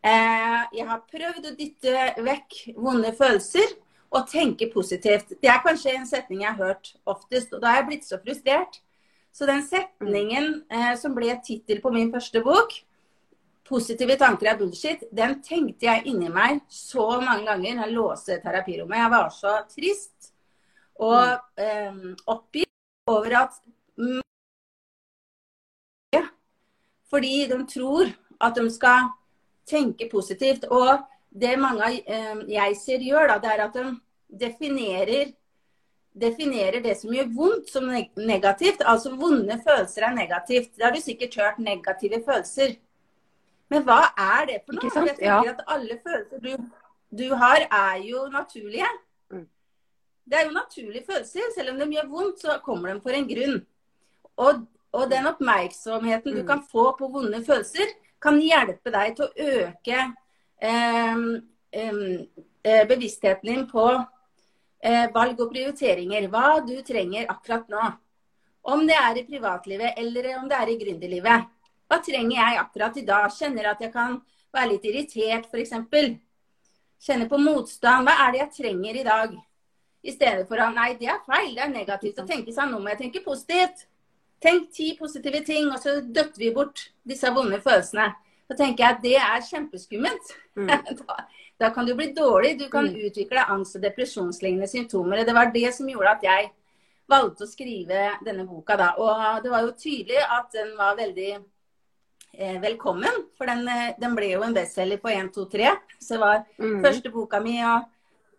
Eh, 0.00 0.60
jeg 0.78 0.86
har 0.88 1.02
prøvd 1.12 1.46
å 1.50 1.56
dytte 1.58 2.04
vekk 2.24 2.60
vonde 2.80 3.12
følelser 3.16 3.74
og 4.10 4.28
tenke 4.30 4.70
positivt. 4.72 5.34
Det 5.42 5.50
er 5.50 5.60
kanskje 5.64 5.92
en 5.98 6.06
setning 6.08 6.44
jeg 6.46 6.54
har 6.54 6.70
hørt 6.72 6.94
oftest, 7.04 7.52
og 7.52 7.60
da 7.60 7.74
har 7.74 7.82
jeg 7.82 7.88
blitt 7.90 8.08
så 8.08 8.18
frustrert. 8.22 8.80
Så 9.30 9.46
den 9.46 9.60
setningen 9.62 10.64
eh, 10.72 10.94
som 10.98 11.12
ble 11.14 11.34
tittel 11.44 11.82
på 11.84 11.92
min 11.94 12.12
første 12.12 12.42
bok, 12.44 12.72
'Positive 13.70 14.16
tanker 14.18 14.48
er 14.50 14.56
bullshit', 14.58 15.04
den 15.14 15.36
tenkte 15.46 15.86
jeg 15.86 16.02
inni 16.10 16.26
meg 16.28 16.58
så 16.66 17.20
mange 17.20 17.46
ganger 17.46 17.76
når 17.76 17.84
jeg 17.84 17.94
låste 17.94 18.38
terapirommet. 18.42 18.98
Jeg 18.98 19.10
var 19.12 19.28
så 19.30 19.52
trist 19.70 20.32
og 20.98 21.38
eh, 21.56 22.00
oppgitt 22.26 22.72
over 23.06 23.36
at 23.44 23.60
Fordi 27.10 27.46
de 27.50 27.56
tror 27.66 28.06
at 28.40 28.54
de 28.54 28.70
skal 28.70 29.08
tenke 29.70 30.08
positivt. 30.10 30.66
Og 30.70 30.98
det 31.30 31.54
mange 31.62 31.86
av 31.86 31.98
eh, 32.16 32.40
jeg 32.56 32.76
ser 32.80 33.04
gjør, 33.06 33.28
da, 33.30 33.38
det 33.42 33.52
er 33.54 33.64
at 33.68 33.76
de 33.78 33.84
definerer, 34.44 35.32
definerer 36.20 36.82
det 36.84 36.96
som 36.98 37.12
gjør 37.14 37.28
vondt, 37.36 37.70
som 37.70 37.86
negativt. 38.18 38.82
Altså 38.82 39.12
vonde 39.18 39.56
følelser 39.66 40.08
er 40.08 40.16
negativt. 40.16 40.72
Det 40.76 40.84
har 40.86 40.94
du 40.96 41.00
sikkert 41.02 41.36
hørt. 41.38 41.58
Negative 41.62 42.22
følelser. 42.26 42.76
Men 43.70 43.84
hva 43.86 44.00
er 44.18 44.48
det 44.50 44.58
for 44.66 44.74
noe? 44.74 44.90
Jeg 44.90 45.16
tenker 45.20 45.52
at 45.54 45.64
alle 45.70 46.00
følelser 46.02 46.42
du, 46.42 46.56
du 47.14 47.28
har, 47.38 47.62
er 47.70 48.02
jo 48.02 48.24
naturlige. 48.32 48.88
Mm. 49.30 49.46
Det 50.26 50.38
er 50.40 50.48
jo 50.48 50.56
naturlige 50.56 51.06
følelser. 51.06 51.52
Selv 51.54 51.70
om 51.76 51.78
de 51.78 51.86
gjør 51.94 52.10
vondt, 52.10 52.42
så 52.42 52.58
kommer 52.64 52.90
de 52.94 53.00
for 53.04 53.14
en 53.14 53.28
grunn. 53.30 53.60
Og, 54.40 54.64
og 54.96 55.10
den 55.10 55.26
oppmerksomheten 55.30 56.34
du 56.34 56.42
Mm. 56.42 56.46
kan 56.48 56.62
få 56.72 56.88
på 56.98 57.08
vonde 57.14 57.44
følelser, 57.46 57.94
kan 58.20 58.40
hjelpe 58.40 58.92
deg 58.92 59.16
til 59.16 59.26
å 59.26 59.50
øke 59.56 60.00
eh, 60.60 61.22
eh, 61.72 62.82
bevisstheten 62.88 63.48
din 63.48 63.66
på 63.70 63.86
eh, 63.96 65.06
valg 65.14 65.40
og 65.40 65.52
prioriteringer. 65.52 66.28
Hva 66.32 66.60
du 66.66 66.76
trenger 66.86 67.30
akkurat 67.32 67.68
nå. 67.72 67.90
Om 68.70 68.84
det 68.88 68.96
er 68.96 69.16
i 69.16 69.26
privatlivet 69.28 70.00
eller 70.00 70.34
om 70.38 70.48
det 70.48 70.58
er 70.58 70.72
i 70.72 70.80
gründerlivet. 70.80 71.46
Hva 71.90 71.98
trenger 72.04 72.36
jeg 72.36 72.58
akkurat 72.60 72.98
i 73.00 73.06
dag? 73.06 73.30
Kjenner 73.34 73.70
at 73.72 73.80
jeg 73.82 73.92
kan 73.94 74.18
være 74.54 74.74
litt 74.74 74.84
irritert, 74.86 75.48
f.eks. 75.48 75.72
Kjenner 77.00 77.30
på 77.30 77.38
motstand. 77.40 78.04
Hva 78.06 78.26
er 78.26 78.34
det 78.34 78.42
jeg 78.44 78.52
trenger 78.60 79.00
i 79.00 79.06
dag? 79.06 79.38
I 80.00 80.12
stedet 80.14 80.46
for 80.48 80.60
at 80.62 80.76
nei, 80.76 80.92
det 81.00 81.08
er 81.12 81.24
feil, 81.26 81.54
det 81.56 81.64
er 81.64 81.72
negativt 81.72 82.20
å 82.22 82.26
tenke 82.28 82.52
seg. 82.52 82.70
Nå 82.70 82.78
må 82.80 82.92
jeg 82.92 83.00
tenke 83.02 83.24
positivt. 83.24 83.86
Tenk 84.40 84.70
ti 84.72 84.96
positive 84.98 85.42
ting, 85.44 85.68
og 85.70 85.78
så 85.82 85.98
døtter 86.00 86.38
vi 86.40 86.50
bort 86.56 86.86
disse 87.06 87.28
vonde 87.34 87.58
følelsene. 87.60 88.06
Da 88.48 88.56
tenker 88.56 88.84
jeg 88.84 88.94
at 88.96 89.02
det 89.02 89.16
er 89.16 89.44
kjempeskummelt. 89.50 90.32
Mm. 90.56 90.70
Da, 91.06 91.16
da 91.60 91.68
kan 91.74 91.84
du 91.86 91.92
bli 91.94 92.06
dårlig. 92.16 92.54
Du 92.58 92.68
kan 92.72 92.86
Mm. 92.88 92.96
utvikle 93.10 93.44
angst- 93.52 93.76
og 93.76 93.82
depresjonslignende 93.82 94.66
symptomer. 94.68 95.24
Det 95.24 95.34
var 95.36 95.50
det 95.52 95.74
som 95.76 95.86
gjorde 95.86 96.10
at 96.16 96.22
jeg 96.24 96.50
valgte 97.10 97.44
å 97.44 97.50
skrive 97.50 98.00
denne 98.24 98.46
boka 98.48 98.76
da. 98.80 98.94
Og 98.96 99.42
det 99.44 99.50
var 99.52 99.60
jo 99.66 99.72
tydelig 99.76 100.22
at 100.24 100.50
den 100.52 100.72
var 100.78 100.96
veldig 100.96 101.30
eh, 102.38 102.58
velkommen. 102.62 103.26
For 103.36 103.44
den, 103.46 103.68
eh, 103.68 103.92
den 104.00 104.14
ble 104.16 104.30
jo 104.32 104.42
en 104.46 104.54
bestselger 104.54 105.00
på 105.02 105.10
1, 105.12 105.32
2, 105.34 105.44
3. 105.50 105.76
Så 106.00 106.14
det 106.16 106.20
var 106.20 106.44
Mm. 106.58 106.82
første 106.82 107.10
boka 107.12 107.40
mi. 107.42 107.58
Og 107.62 107.84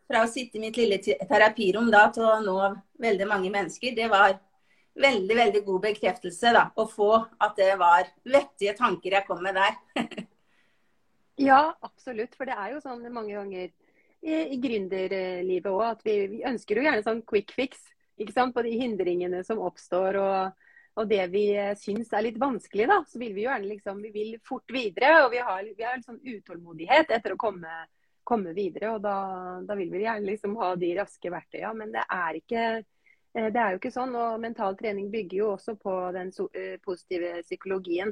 fra 0.09 0.23
å 0.25 0.29
sitte 0.31 0.55
i 0.57 0.59
mitt 0.61 0.75
lille 0.77 0.97
terapirom 0.97 1.91
da 1.91 2.09
til 2.09 2.23
å 2.23 2.39
nå 2.43 2.81
veldig 2.99 3.27
mange 3.27 3.51
mennesker, 3.51 3.93
det 3.95 4.09
var 4.09 4.39
veldig, 4.95 5.35
veldig 5.37 5.61
god 5.67 5.85
bekreftelse 5.87 6.51
da, 6.55 6.65
å 6.75 6.87
få 6.89 7.13
at 7.39 7.55
det 7.59 7.73
var 7.79 8.09
vettige 8.27 8.75
tanker 8.77 9.17
jeg 9.17 9.27
kom 9.29 9.43
med 9.45 9.59
der. 9.59 9.79
Ja, 11.41 11.71
absolutt. 11.81 12.35
For 12.37 12.45
det 12.45 12.53
er 12.53 12.75
jo 12.75 12.81
sånn 12.83 12.99
mange 13.09 13.33
ganger 13.33 13.71
i, 14.21 14.33
i 14.53 14.57
gründerlivet 14.61 15.69
òg 15.71 15.79
at 15.87 16.03
vi, 16.05 16.13
vi 16.29 16.41
ønsker 16.45 16.77
jo 16.77 16.83
gjerne 16.85 17.01
sånn 17.01 17.23
quick 17.25 17.53
fix 17.55 17.79
på 18.21 18.61
de 18.61 18.75
hindringene 18.77 19.39
som 19.47 19.63
oppstår. 19.65 20.19
og 20.21 20.67
og 20.99 21.07
det 21.07 21.23
vi 21.31 21.45
eh, 21.55 21.73
syns 21.79 22.11
er 22.11 22.25
litt 22.25 22.39
vanskelig, 22.39 22.87
da, 22.89 22.99
så 23.07 23.19
vil 23.21 23.31
vi 23.35 23.45
jo 23.45 23.49
gjerne 23.49 23.69
liksom, 23.69 24.01
vi 24.03 24.11
vil 24.11 24.31
fort 24.43 24.73
videre. 24.75 25.13
Og 25.23 25.31
vi 25.31 25.39
har, 25.39 25.63
vi 25.63 25.85
har 25.85 25.95
en 25.95 26.03
sånn 26.03 26.19
utålmodighet 26.19 27.13
etter 27.15 27.35
å 27.35 27.39
komme, 27.39 27.77
komme 28.27 28.51
videre. 28.57 28.97
Og 28.97 29.05
da, 29.05 29.15
da 29.67 29.77
vil 29.79 29.91
vi 29.93 30.03
gjerne 30.03 30.27
liksom 30.27 30.57
ha 30.59 30.73
de 30.79 30.91
raske 30.99 31.31
verktøyene. 31.31 31.77
Men 31.79 31.95
det 31.95 32.03
er 32.03 32.41
ikke 32.41 32.65
det 33.33 33.59
er 33.61 33.73
jo 33.73 33.79
ikke 33.79 33.93
sånn. 33.93 34.15
Og 34.17 34.41
mental 34.43 34.75
trening 34.79 35.11
bygger 35.13 35.37
jo 35.37 35.51
også 35.53 35.77
på 35.79 35.93
den 36.15 36.31
eh, 36.51 36.75
positive 36.83 37.41
psykologien. 37.45 38.11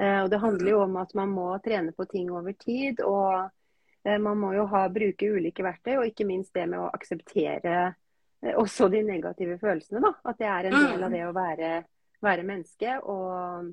Eh, 0.00 0.22
Og 0.24 0.30
det 0.32 0.40
handler 0.42 0.70
jo 0.74 0.82
om 0.84 0.96
at 1.00 1.14
man 1.14 1.32
må 1.32 1.48
trene 1.64 1.92
på 1.96 2.06
ting 2.10 2.30
over 2.32 2.52
tid. 2.52 3.00
Og 3.04 3.50
eh, 4.04 4.18
man 4.18 4.38
må 4.40 4.52
jo 4.56 4.66
ha, 4.72 4.86
bruke 4.92 5.30
ulike 5.32 5.64
verktøy, 5.64 5.96
og 5.98 6.08
ikke 6.08 6.28
minst 6.28 6.54
det 6.56 6.66
med 6.68 6.80
å 6.80 6.90
akseptere 6.92 7.76
eh, 8.42 8.54
også 8.56 8.88
de 8.92 9.02
negative 9.06 9.58
følelsene. 9.60 10.02
da, 10.04 10.14
At 10.24 10.40
det 10.40 10.50
er 10.50 10.68
en 10.70 10.78
del 10.80 11.06
av 11.08 11.16
det 11.16 11.24
å 11.28 11.36
være, 11.36 11.72
være 12.20 12.46
menneske. 12.48 12.98
Og, 13.00 13.72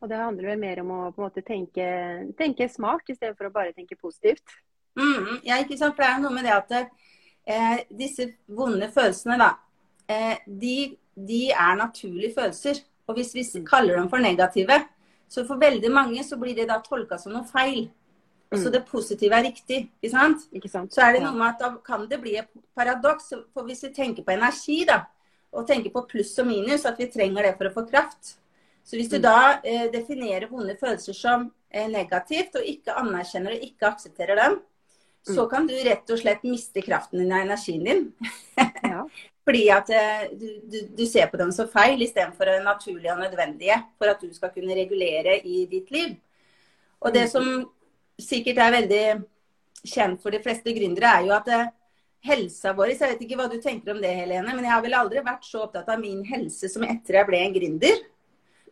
og 0.00 0.12
det 0.12 0.20
handler 0.20 0.52
vel 0.52 0.60
mer 0.60 0.84
om 0.84 0.92
å 0.92 1.00
på 1.12 1.22
en 1.22 1.28
måte 1.30 1.44
tenke, 1.46 1.88
tenke 2.36 2.68
smart 2.68 3.08
i 3.08 3.16
stedet 3.16 3.36
for 3.38 3.48
å 3.48 3.54
bare 3.54 3.72
tenke 3.72 3.96
positivt. 3.96 4.44
Mm, 4.94 5.40
ja, 5.42 5.56
ikke 5.58 5.76
sant? 5.80 5.96
For 5.96 6.04
det 6.04 6.12
er 6.12 6.20
noe 6.22 6.36
med 6.36 6.44
det 6.46 6.52
at 6.54 6.76
eh, 7.46 7.84
disse 7.90 8.30
vonde 8.48 8.88
følelsene, 8.92 9.38
da, 9.38 9.50
eh, 10.08 10.36
de, 10.46 10.96
de 11.16 11.50
er 11.50 11.76
naturlige 11.76 12.34
følelser. 12.34 12.80
Og 13.06 13.14
hvis 13.18 13.34
vi 13.34 13.44
kaller 13.66 13.96
dem 13.96 14.08
for 14.08 14.18
negative, 14.18 14.78
så 15.28 15.44
for 15.46 15.56
veldig 15.60 15.90
mange 15.92 16.22
så 16.24 16.36
blir 16.40 16.54
det 16.56 16.68
da 16.68 16.78
tolka 16.80 17.18
som 17.18 17.32
noe 17.32 17.44
feil. 17.44 17.90
Og 18.52 18.58
så 18.58 18.68
Mm. 18.68 18.72
det 18.72 18.86
positive 18.86 19.32
er 19.34 19.42
riktig. 19.44 19.90
ikke 20.02 20.10
sant? 20.10 20.38
Ikke 20.52 20.70
sant? 20.70 20.92
Så 20.94 21.00
er 21.02 21.12
det 21.12 21.22
noe 21.22 21.32
med 21.32 21.48
at 21.48 21.58
da 21.58 21.76
kan 21.84 22.06
det 22.08 22.20
bli 22.20 22.36
et 22.36 22.48
paradoks. 22.76 23.32
For 23.52 23.64
hvis 23.64 23.82
vi 23.82 23.88
tenker 23.94 24.22
på 24.22 24.32
energi, 24.32 24.84
da, 24.86 25.06
og 25.52 25.66
tenker 25.66 25.90
på 25.90 26.06
pluss 26.08 26.38
og 26.38 26.46
minus, 26.46 26.84
at 26.84 26.96
vi 26.98 27.06
trenger 27.06 27.42
det 27.42 27.56
for 27.58 27.64
å 27.68 27.74
få 27.74 27.90
kraft. 27.90 28.36
Så 28.84 28.96
hvis 28.96 29.08
du 29.08 29.16
Mm. 29.18 29.22
da 29.22 29.60
eh, 29.64 29.88
definerer 29.90 30.48
vonde 30.48 30.76
følelser 30.78 31.14
som 31.14 31.50
eh, 31.70 31.88
negativt, 31.88 32.54
og 32.54 32.62
ikke 32.62 32.94
anerkjenner 32.94 33.56
og 33.56 33.62
ikke 33.62 33.86
aksepterer 33.88 34.36
dem, 34.36 34.60
så 35.26 35.44
Mm. 35.46 35.50
kan 35.50 35.66
du 35.66 35.74
rett 35.74 36.10
og 36.10 36.18
slett 36.20 36.42
miste 36.44 36.82
kraften 36.84 37.18
din 37.22 37.32
og 37.32 37.40
energien 37.46 37.84
din. 37.84 38.12
Ja. 38.84 39.06
Fordi 39.44 39.62
at 39.72 39.90
eh, 39.90 40.28
du, 40.36 40.46
du, 40.70 40.78
du 40.96 41.04
ser 41.06 41.26
på 41.32 41.36
dem 41.40 41.50
så 41.52 41.66
feil 41.68 42.00
istedenfor 42.04 42.44
det 42.48 42.62
naturlige 42.64 43.12
og 43.12 43.20
nødvendige 43.20 43.76
for 43.98 44.08
at 44.12 44.20
du 44.20 44.30
skal 44.32 44.50
kunne 44.54 44.76
regulere 44.76 45.38
i 45.44 45.64
ditt 45.68 45.90
liv. 45.90 46.14
Og 47.00 47.12
det 47.12 47.24
Mm. 47.26 47.30
som 47.32 47.70
sikkert 48.20 48.58
er 48.58 48.72
veldig 48.72 49.24
kjent 49.84 50.22
for 50.22 50.30
de 50.30 50.40
fleste 50.44 50.72
gründere, 50.76 51.10
er 51.18 51.26
jo 51.26 51.32
at 51.36 51.48
eh, 51.48 51.66
helsa 52.24 52.72
vår 52.72 52.88
Jeg 52.94 53.00
vet 53.00 53.20
ikke 53.26 53.36
hva 53.36 53.48
du 53.52 53.58
tenker 53.60 53.92
om 53.92 54.00
det, 54.00 54.14
Helene, 54.16 54.54
men 54.54 54.64
jeg 54.64 54.72
har 54.72 54.82
vel 54.82 54.94
aldri 54.96 55.20
vært 55.24 55.44
så 55.44 55.64
opptatt 55.66 55.88
av 55.92 56.00
min 56.00 56.22
helse 56.24 56.68
som 56.72 56.82
etter 56.84 57.18
jeg 57.20 57.26
ble 57.28 57.36
en 57.44 57.54
gründer. 57.56 57.98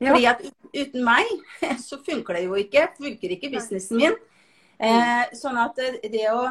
Ja. 0.01 0.13
Fordi 0.15 0.27
at 0.27 0.41
uten 0.73 1.05
meg 1.05 1.29
så 1.89 1.99
funker 2.05 2.35
det 2.39 2.45
jo 2.47 2.55
ikke. 2.61 2.89
Funker 2.97 3.35
ikke 3.37 3.51
businessen 3.53 4.01
min. 4.01 4.17
Eh, 4.83 5.35
sånn 5.39 5.59
at 5.63 5.77
det, 5.79 6.01
det 6.11 6.25
å 6.33 6.47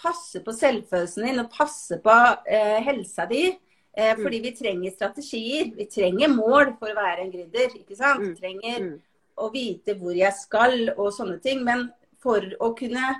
passe 0.00 0.40
på 0.40 0.52
selvfølelsen 0.56 1.26
din 1.26 1.42
og 1.42 1.50
passe 1.52 1.98
på 2.00 2.14
eh, 2.48 2.78
helsa 2.86 3.26
di 3.28 3.48
eh, 3.50 4.14
Mm. 4.14 4.22
Fordi 4.22 4.38
vi 4.40 4.50
trenger 4.56 4.90
strategier. 4.94 5.72
Vi 5.76 5.84
trenger 5.90 6.30
mål 6.32 6.76
for 6.78 6.88
å 6.88 6.94
være 6.96 7.24
en 7.24 7.32
gründer. 7.32 7.72
ikke 7.76 7.96
sant? 7.98 8.20
Mm. 8.22 8.28
Vi 8.30 8.40
trenger 8.40 8.78
Mm. 8.84 9.00
å 9.36 9.48
vite 9.52 9.94
hvor 9.98 10.14
jeg 10.14 10.32
skal 10.32 10.94
og 10.96 11.10
sånne 11.12 11.40
ting. 11.42 11.64
Men 11.64 11.90
for 12.22 12.40
å 12.60 12.70
kunne 12.78 13.16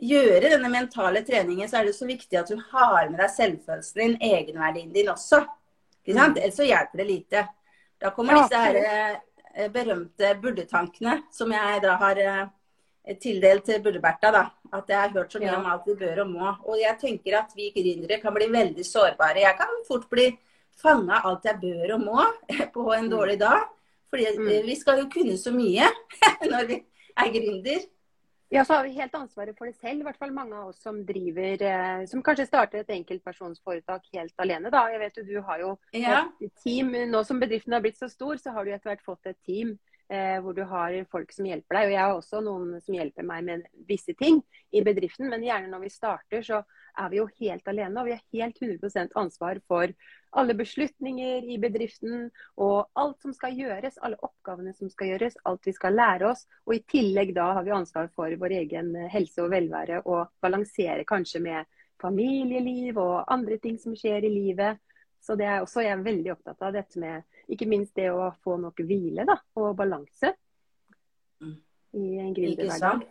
gjøre 0.00 0.50
denne 0.54 0.70
mentale 0.70 1.22
treningen, 1.26 1.68
så 1.68 1.80
er 1.80 1.84
det 1.90 1.94
så 1.94 2.06
viktig 2.06 2.38
at 2.38 2.48
du 2.48 2.56
har 2.70 3.10
med 3.10 3.18
deg 3.20 3.30
selvfølelsen 3.30 3.94
din, 4.00 4.16
egenverdien 4.20 4.92
din 4.94 5.08
også. 5.12 5.42
Ikke 6.04 6.16
sant? 6.16 6.36
Mm. 6.38 6.42
Ellers 6.42 6.56
så 6.56 6.64
hjelper 6.70 6.96
det 7.02 7.06
lite. 7.10 7.48
Da 8.00 8.10
kommer 8.10 8.34
disse 8.38 8.56
her 8.64 8.76
eh, 9.54 9.68
berømte 9.68 10.34
burdetankene, 10.40 11.22
som 11.32 11.50
jeg 11.52 11.82
da 11.82 11.96
har 11.96 12.16
eh, 12.18 12.46
tildelt 13.20 13.66
til 13.68 13.82
Burde-Bertha. 13.84 14.30
da, 14.32 14.44
At 14.72 14.88
jeg 14.88 14.96
har 14.96 15.12
hørt 15.12 15.32
så 15.32 15.38
mye 15.38 15.52
ja. 15.52 15.58
om 15.58 15.66
alt 15.70 15.86
vi 15.86 15.94
bør 16.00 16.24
og 16.24 16.30
må. 16.30 16.54
Og 16.64 16.80
jeg 16.80 16.96
tenker 17.00 17.38
at 17.38 17.52
vi 17.56 17.70
gründere 17.74 18.20
kan 18.20 18.34
bli 18.34 18.48
veldig 18.52 18.84
sårbare. 18.84 19.44
Jeg 19.44 19.56
kan 19.58 19.80
fort 19.88 20.08
bli 20.10 20.30
fanga 20.80 21.20
alt 21.24 21.44
jeg 21.44 21.60
bør 21.60 21.96
og 21.98 22.04
må 22.04 22.28
på 22.76 22.92
en 22.92 23.08
mm. 23.08 23.10
dårlig 23.10 23.40
dag. 23.40 23.66
Fordi 24.10 24.26
mm. 24.38 24.52
vi 24.66 24.76
skal 24.78 25.02
jo 25.02 25.10
kunne 25.10 25.36
så 25.38 25.52
mye 25.52 25.90
når 26.52 26.70
vi 26.70 26.80
er 27.16 27.34
gründer. 27.34 27.90
Ja, 28.54 28.62
så 28.64 28.76
har 28.76 28.84
vi 28.84 28.94
helt 28.94 29.14
ansvaret 29.18 29.56
for 29.58 29.66
det 29.66 29.74
selv. 29.80 30.00
I 30.00 30.06
hvert 30.06 30.18
fall 30.20 30.32
mange 30.32 30.54
av 30.54 30.68
oss 30.70 30.82
som 30.84 31.00
driver 31.06 31.62
eh, 31.64 32.04
Som 32.06 32.22
kanskje 32.22 32.46
starter 32.46 32.84
et 32.84 32.92
enkeltpersonsforetak 32.94 34.04
helt 34.14 34.34
alene. 34.38 34.70
da. 34.70 34.84
Jeg 34.92 35.00
vet 35.00 35.18
jo, 35.18 35.24
Du 35.26 35.40
har 35.42 35.58
jo 35.60 35.72
ja. 35.92 36.20
et 36.40 36.52
team. 36.62 36.92
Nå 37.10 37.24
som 37.26 37.40
bedriften 37.42 37.74
har 37.74 37.82
blitt 37.82 37.98
så 37.98 38.08
stor, 38.08 38.36
så 38.38 38.54
har 38.54 38.64
du 38.64 38.70
etter 38.70 38.92
hvert 38.92 39.04
fått 39.04 39.26
et 39.26 39.40
team 39.44 39.74
eh, 40.14 40.38
hvor 40.42 40.56
du 40.56 40.62
har 40.70 40.94
folk 41.12 41.32
som 41.34 41.46
hjelper 41.48 41.78
deg. 41.78 41.88
Og 41.88 41.94
jeg 41.94 42.02
har 42.02 42.14
også 42.14 42.40
noen 42.44 42.78
som 42.84 42.96
hjelper 42.96 43.26
meg 43.26 43.44
med 43.46 43.68
visse 43.88 44.14
ting 44.18 44.40
i 44.74 44.82
bedriften. 44.86 45.28
Men 45.32 45.44
gjerne 45.44 45.72
når 45.72 45.84
vi 45.84 45.92
starter, 45.92 46.44
så 46.46 46.62
er 46.94 47.10
vi 47.10 47.20
jo 47.20 47.28
helt 47.40 47.68
alene. 47.70 48.00
Og 48.00 48.08
vi 48.08 48.14
har 48.14 48.22
helt 48.38 48.60
100% 48.62 49.16
ansvar 49.20 49.60
for 49.68 49.92
alle 50.34 50.56
beslutninger 50.58 51.46
i 51.50 51.58
bedriften 51.62 52.28
og 52.62 52.88
alt 52.98 53.22
som 53.22 53.34
skal 53.36 53.58
gjøres. 53.58 53.98
Alle 54.06 54.18
oppgavene 54.22 54.74
som 54.78 54.90
skal 54.92 55.12
gjøres, 55.12 55.38
alt 55.44 55.66
vi 55.66 55.76
skal 55.76 55.98
lære 55.98 56.30
oss. 56.30 56.46
Og 56.66 56.78
i 56.78 56.84
tillegg 56.90 57.34
da 57.36 57.50
har 57.58 57.66
vi 57.66 57.74
ansvar 57.76 58.10
for 58.14 58.34
vår 58.40 58.58
egen 58.62 58.94
helse 59.12 59.44
og 59.44 59.52
velvære 59.54 60.02
og 60.04 60.30
balansere 60.42 61.06
kanskje 61.08 61.42
med 61.44 61.70
familieliv 62.02 62.98
og 63.00 63.22
andre 63.32 63.58
ting 63.62 63.78
som 63.80 63.94
skjer 63.98 64.26
i 64.26 64.32
livet. 64.32 64.80
Så 65.24 65.38
det 65.40 65.46
er 65.48 65.62
også 65.62 65.84
jeg 65.84 65.94
er 65.94 66.04
veldig 66.04 66.34
opptatt 66.34 66.62
av 66.66 66.74
dette 66.76 67.00
med 67.00 67.24
ikke 67.52 67.68
minst 67.68 67.94
det 67.98 68.10
å 68.12 68.30
få 68.44 68.56
nok 68.60 68.80
hvile 68.86 69.26
da, 69.28 69.36
og 69.60 69.74
balanse 69.78 70.32
mm. 71.42 71.56
i 72.00 72.08
en 72.22 72.34
gründerhverdag. 72.36 73.06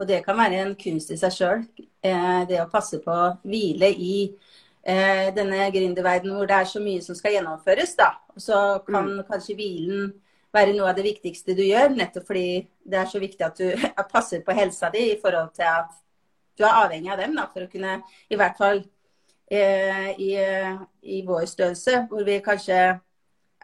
Og 0.00 0.08
det 0.08 0.22
kan 0.24 0.38
være 0.38 0.58
en 0.64 0.74
kunst 0.78 1.12
i 1.14 1.18
seg 1.20 1.34
sjøl. 1.36 1.62
Eh, 2.02 2.42
det 2.50 2.58
å 2.62 2.70
passe 2.70 2.98
på 3.04 3.12
å 3.12 3.30
hvile 3.46 3.92
i 3.92 4.16
eh, 4.26 5.28
denne 5.36 5.68
gründerverdenen 5.74 6.34
hvor 6.36 6.48
det 6.50 6.58
er 6.58 6.70
så 6.70 6.82
mye 6.82 7.04
som 7.04 7.18
skal 7.18 7.36
gjennomføres. 7.36 7.94
da. 7.98 8.10
Og 8.34 8.42
så 8.42 8.58
kan 8.88 9.12
mm. 9.12 9.24
kanskje 9.28 9.56
hvilen 9.58 10.10
være 10.52 10.74
noe 10.76 10.90
av 10.90 10.98
det 10.98 11.06
viktigste 11.06 11.54
du 11.56 11.62
gjør, 11.64 11.94
nettopp 11.96 12.26
fordi 12.28 12.46
det 12.84 12.98
er 13.00 13.06
så 13.08 13.20
viktig 13.22 13.46
at 13.46 13.60
du 13.62 13.86
passer 14.12 14.42
på 14.44 14.56
helsa 14.56 14.90
di 14.92 15.12
i 15.12 15.20
forhold 15.20 15.54
til 15.56 15.68
at 15.70 15.94
du 16.58 16.66
er 16.66 16.82
avhengig 16.82 17.12
av 17.14 17.22
dem 17.22 17.38
da, 17.38 17.46
for 17.48 17.64
å 17.64 17.70
kunne, 17.70 17.94
i 18.28 18.36
hvert 18.36 18.58
fall 18.58 18.82
eh, 19.48 20.10
i, 20.20 20.34
i 21.14 21.22
vår 21.24 21.46
størrelse, 21.48 22.02
hvor 22.10 22.26
vi 22.26 22.42
kanskje 22.44 22.82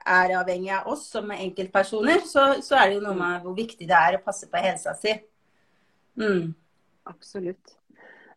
er 0.09 0.37
avhengig 0.39 0.71
av 0.75 0.89
oss 0.93 1.07
som 1.13 1.31
enkeltpersoner, 1.35 2.23
så, 2.27 2.51
så, 2.65 2.77
er 2.79 2.89
det 2.89 2.99
jo 2.99 3.05
noe 3.07 3.19
med 3.19 3.45
hvor 3.45 3.57
viktig 3.57 3.89
det 3.89 3.99
er 3.99 4.19
å 4.19 4.25
passe 4.25 4.49
på 4.51 4.63
helsa 4.63 4.95
si. 4.99 5.15
Mm. 6.19 6.55
Absolutt. 7.09 7.75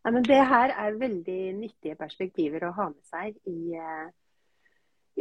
Ja, 0.02 0.12
men 0.12 0.26
det 0.26 0.40
her 0.50 0.74
er 0.74 0.98
veldig 0.98 1.42
nyttige 1.60 1.98
perspektiver 2.00 2.66
å 2.66 2.74
ha 2.78 2.88
med 2.90 3.04
seg 3.10 3.36
i, 3.50 3.78
uh, 3.78 4.08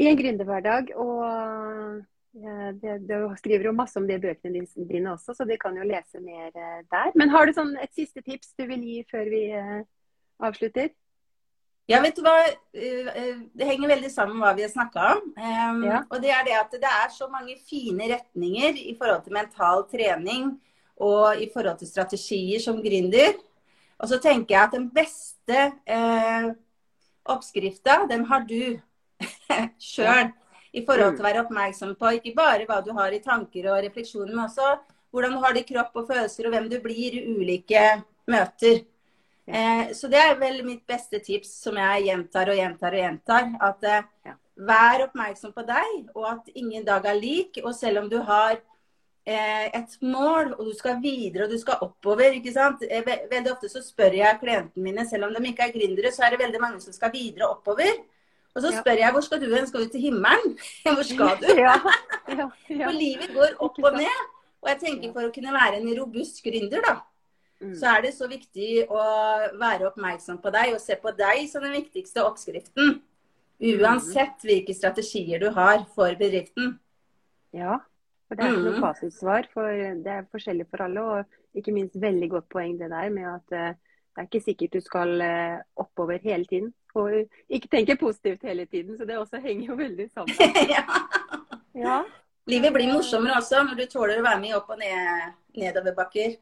i 0.00 0.08
en 0.08 0.18
gründerhverdag. 0.20 0.94
Og 1.00 2.00
det, 2.80 2.96
du 3.10 3.14
skriver 3.40 3.68
jo 3.68 3.74
masse 3.74 3.98
om 3.98 4.06
det 4.06 4.20
i 4.20 4.22
bøkene 4.22 4.62
dine 4.86 5.16
også, 5.16 5.34
så 5.34 5.44
du 5.48 5.56
kan 5.60 5.76
jo 5.76 5.88
lese 5.88 6.22
mer 6.24 6.54
uh, 6.54 6.80
der. 6.92 7.12
Men 7.18 7.34
har 7.34 7.46
du 7.46 7.56
sånn 7.56 7.74
et 7.82 7.92
siste 7.96 8.24
tips 8.24 8.54
du 8.56 8.66
vil 8.70 8.86
gi 8.86 9.04
før 9.10 9.32
vi 9.32 9.44
avslutter? 10.40 10.92
Ja, 11.90 11.98
vet 12.04 12.16
du 12.16 12.22
hva. 12.22 12.36
Det 12.72 13.66
henger 13.66 13.90
veldig 13.90 14.10
sammen 14.12 14.38
med 14.38 14.46
hva 14.46 14.54
vi 14.54 14.64
har 14.64 14.72
snakka 14.72 15.06
om. 15.16 15.30
Ja. 15.84 16.02
Og 16.06 16.22
det 16.22 16.30
er 16.30 16.44
det 16.46 16.56
at 16.60 16.74
det 16.84 16.90
er 16.90 17.12
så 17.14 17.26
mange 17.32 17.56
fine 17.66 18.06
retninger 18.12 18.78
i 18.78 18.94
forhold 18.98 19.24
til 19.24 19.34
mental 19.34 19.82
trening 19.90 20.52
og 21.00 21.40
i 21.40 21.48
forhold 21.52 21.80
til 21.80 21.90
strategier 21.90 22.62
som 22.62 22.78
gründer. 22.84 23.34
Og 24.00 24.08
så 24.08 24.20
tenker 24.22 24.54
jeg 24.54 24.62
at 24.62 24.76
den 24.76 24.86
beste 24.94 25.64
eh, 25.84 26.52
oppskrifta, 27.28 28.04
den 28.10 28.24
har 28.30 28.46
du 28.48 28.78
sjøl. 29.90 30.30
I 30.70 30.84
forhold 30.86 31.16
til 31.16 31.24
å 31.24 31.26
være 31.26 31.42
oppmerksom 31.42 31.96
på 31.98 32.14
ikke 32.20 32.36
bare 32.36 32.66
hva 32.68 32.78
du 32.86 32.92
har 32.94 33.10
i 33.10 33.22
tanker 33.24 33.66
og 33.72 33.80
refleksjoner, 33.82 34.30
men 34.30 34.44
også 34.44 34.76
hvordan 35.10 35.34
du 35.34 35.40
har 35.42 35.56
det 35.56 35.64
i 35.64 35.72
kropp 35.72 35.96
og 35.98 36.06
følelser, 36.06 36.46
og 36.46 36.54
hvem 36.54 36.68
du 36.70 36.76
blir 36.84 37.16
i 37.18 37.24
ulike 37.26 37.82
møter. 38.30 38.84
Eh, 39.50 39.92
så 39.98 40.10
det 40.12 40.20
er 40.22 40.38
vel 40.40 40.62
mitt 40.66 40.84
beste 40.88 41.20
tips, 41.24 41.56
som 41.64 41.78
jeg 41.80 42.06
gjentar 42.08 42.52
og 42.52 42.58
gjentar 42.60 42.96
og 42.96 43.02
gjentar. 43.04 43.52
At 43.70 43.86
eh, 43.90 44.34
vær 44.70 45.06
oppmerksom 45.08 45.54
på 45.56 45.66
deg, 45.68 46.10
og 46.14 46.26
at 46.36 46.50
ingen 46.54 46.86
dag 46.86 47.06
er 47.10 47.18
lik. 47.18 47.60
Og 47.64 47.74
selv 47.76 48.04
om 48.04 48.10
du 48.12 48.20
har 48.24 48.60
Eh, 49.30 49.66
et 49.76 49.96
mål, 50.00 50.54
og 50.56 50.64
du 50.66 50.72
skal 50.74 50.96
videre 51.02 51.44
og 51.44 51.52
du 51.52 51.58
skal 51.60 51.82
oppover. 51.84 52.32
ikke 52.32 52.52
sant? 52.52 52.82
Eh, 52.88 53.04
veldig 53.04 53.52
ofte 53.52 53.68
så 53.68 53.82
spør 53.84 54.16
jeg 54.16 54.38
klientene 54.40 54.84
mine, 54.84 55.04
selv 55.06 55.28
om 55.28 55.34
de 55.34 55.50
ikke 55.50 55.68
er 55.68 55.74
gründere, 55.74 56.12
så 56.12 56.24
er 56.24 56.34
det 56.34 56.40
veldig 56.40 56.60
mange 56.60 56.80
som 56.80 56.92
skal 56.92 57.12
videre 57.12 57.46
og 57.46 57.58
oppover. 57.58 58.00
Og 58.56 58.64
så 58.64 58.72
spør 58.74 58.98
jeg 58.98 59.12
hvor 59.12 59.22
skal 59.22 59.40
du 59.40 59.46
hen? 59.54 59.66
Skal 59.68 59.84
du 59.84 59.92
til 59.92 60.00
himmelen? 60.08 60.56
Hvor 60.84 61.04
skal 61.06 61.36
du? 61.38 61.52
Ja, 61.54 61.76
ja, 62.38 62.48
ja. 62.66 62.86
For 62.88 62.96
livet 62.96 63.30
går 63.34 63.52
opp 63.62 63.78
og 63.78 63.92
ned. 63.94 64.24
Og 64.60 64.68
jeg 64.72 64.78
tenker 64.80 65.12
for 65.12 65.28
å 65.28 65.30
kunne 65.36 65.52
være 65.54 65.78
en 65.78 65.92
robust 66.00 66.42
gründer, 66.42 66.82
da, 66.82 66.96
mm. 67.60 67.74
så 67.78 67.92
er 67.94 68.06
det 68.06 68.14
så 68.16 68.28
viktig 68.30 68.86
å 68.90 69.04
være 69.60 69.90
oppmerksom 69.90 70.40
på 70.42 70.52
deg 70.54 70.74
og 70.74 70.82
se 70.82 70.96
på 71.00 71.12
deg 71.18 71.44
som 71.50 71.64
den 71.64 71.76
viktigste 71.76 72.24
oppskriften. 72.26 72.98
Mm. 73.60 73.80
Uansett 73.80 74.40
hvilke 74.46 74.74
strategier 74.76 75.42
du 75.42 75.50
har 75.56 75.84
for 75.94 76.16
bedriften. 76.18 76.78
Ja, 77.52 77.80
for 78.28 78.38
det 78.38 78.46
er 78.46 78.54
ikke 78.54 78.64
noe 78.64 78.78
mm. 78.78 78.84
fasitsvar, 78.84 79.48
for 79.52 79.68
det 80.04 80.16
er 80.16 80.28
forskjellig 80.32 80.66
for 80.70 80.86
alle. 80.86 81.02
Og 81.02 81.58
ikke 81.60 81.74
minst 81.74 81.98
veldig 82.00 82.28
godt 82.36 82.48
poeng 82.52 82.76
det 82.80 82.92
der 82.92 83.08
med 83.12 83.26
at 83.26 83.56
uh, 83.56 83.72
det 83.74 84.22
er 84.22 84.28
ikke 84.28 84.44
sikkert 84.44 84.76
du 84.78 84.84
skal 84.84 85.16
uh, 85.18 85.58
oppover 85.82 86.22
hele 86.22 86.46
tiden. 86.46 86.72
Og 86.94 87.26
ikke 87.50 87.70
tenke 87.70 87.98
positivt 87.98 88.46
hele 88.46 88.64
tiden, 88.66 88.96
så 88.98 89.04
det 89.04 89.18
også 89.18 89.42
henger 89.42 89.66
jo 89.66 89.78
veldig 89.78 90.08
sammen. 90.14 90.34
ja. 90.74 90.84
ja. 91.74 91.98
Livet 92.50 92.72
blir 92.74 92.92
morsommere 92.92 93.36
også 93.38 93.64
når 93.66 93.82
du 93.82 93.84
tåler 93.90 94.18
å 94.18 94.26
være 94.26 94.40
med 94.40 94.50
i 94.50 94.56
opp 94.56 94.70
og 94.72 94.80
ned, 94.80 95.34
nedoverbakker. 95.60 96.38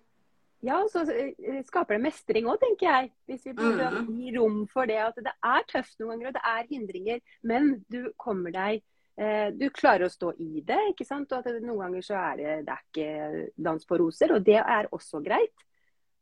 Ja, 0.67 0.81
og 0.83 0.89
så 0.91 1.05
eh, 1.13 1.63
skaper 1.67 1.95
det 1.95 2.05
mestring 2.09 2.49
òg, 2.51 2.59
tenker 2.63 2.89
jeg. 2.89 3.11
Hvis 3.31 3.45
vi 3.47 3.55
mm. 3.55 4.09
gir 4.11 4.39
rom 4.41 4.63
for 4.73 4.91
det. 4.91 4.99
At 5.05 5.19
det 5.23 5.35
er 5.35 5.67
tøft 5.71 5.99
noen 6.01 6.17
ganger, 6.17 6.31
og 6.31 6.39
det 6.39 6.47
er 6.51 6.71
hindringer. 6.73 7.21
Men 7.47 7.77
du 7.93 8.09
kommer 8.19 8.55
deg 8.55 8.83
Eh, 9.19 9.49
du 9.51 9.67
klarer 9.75 10.07
å 10.07 10.13
stå 10.13 10.31
i 10.39 10.63
det. 10.67 10.79
ikke 10.93 11.07
sant? 11.07 11.33
Og 11.33 11.43
at 11.43 11.59
Noen 11.59 11.81
ganger 11.89 12.05
så 12.07 12.21
er 12.21 12.37
det, 12.39 12.53
det 12.69 12.75
er 12.75 12.85
ikke 12.85 13.65
dans 13.69 13.89
på 13.89 13.99
roser, 13.99 14.35
og 14.37 14.45
det 14.47 14.61
er 14.61 14.91
også 14.95 15.23
greit. 15.25 15.67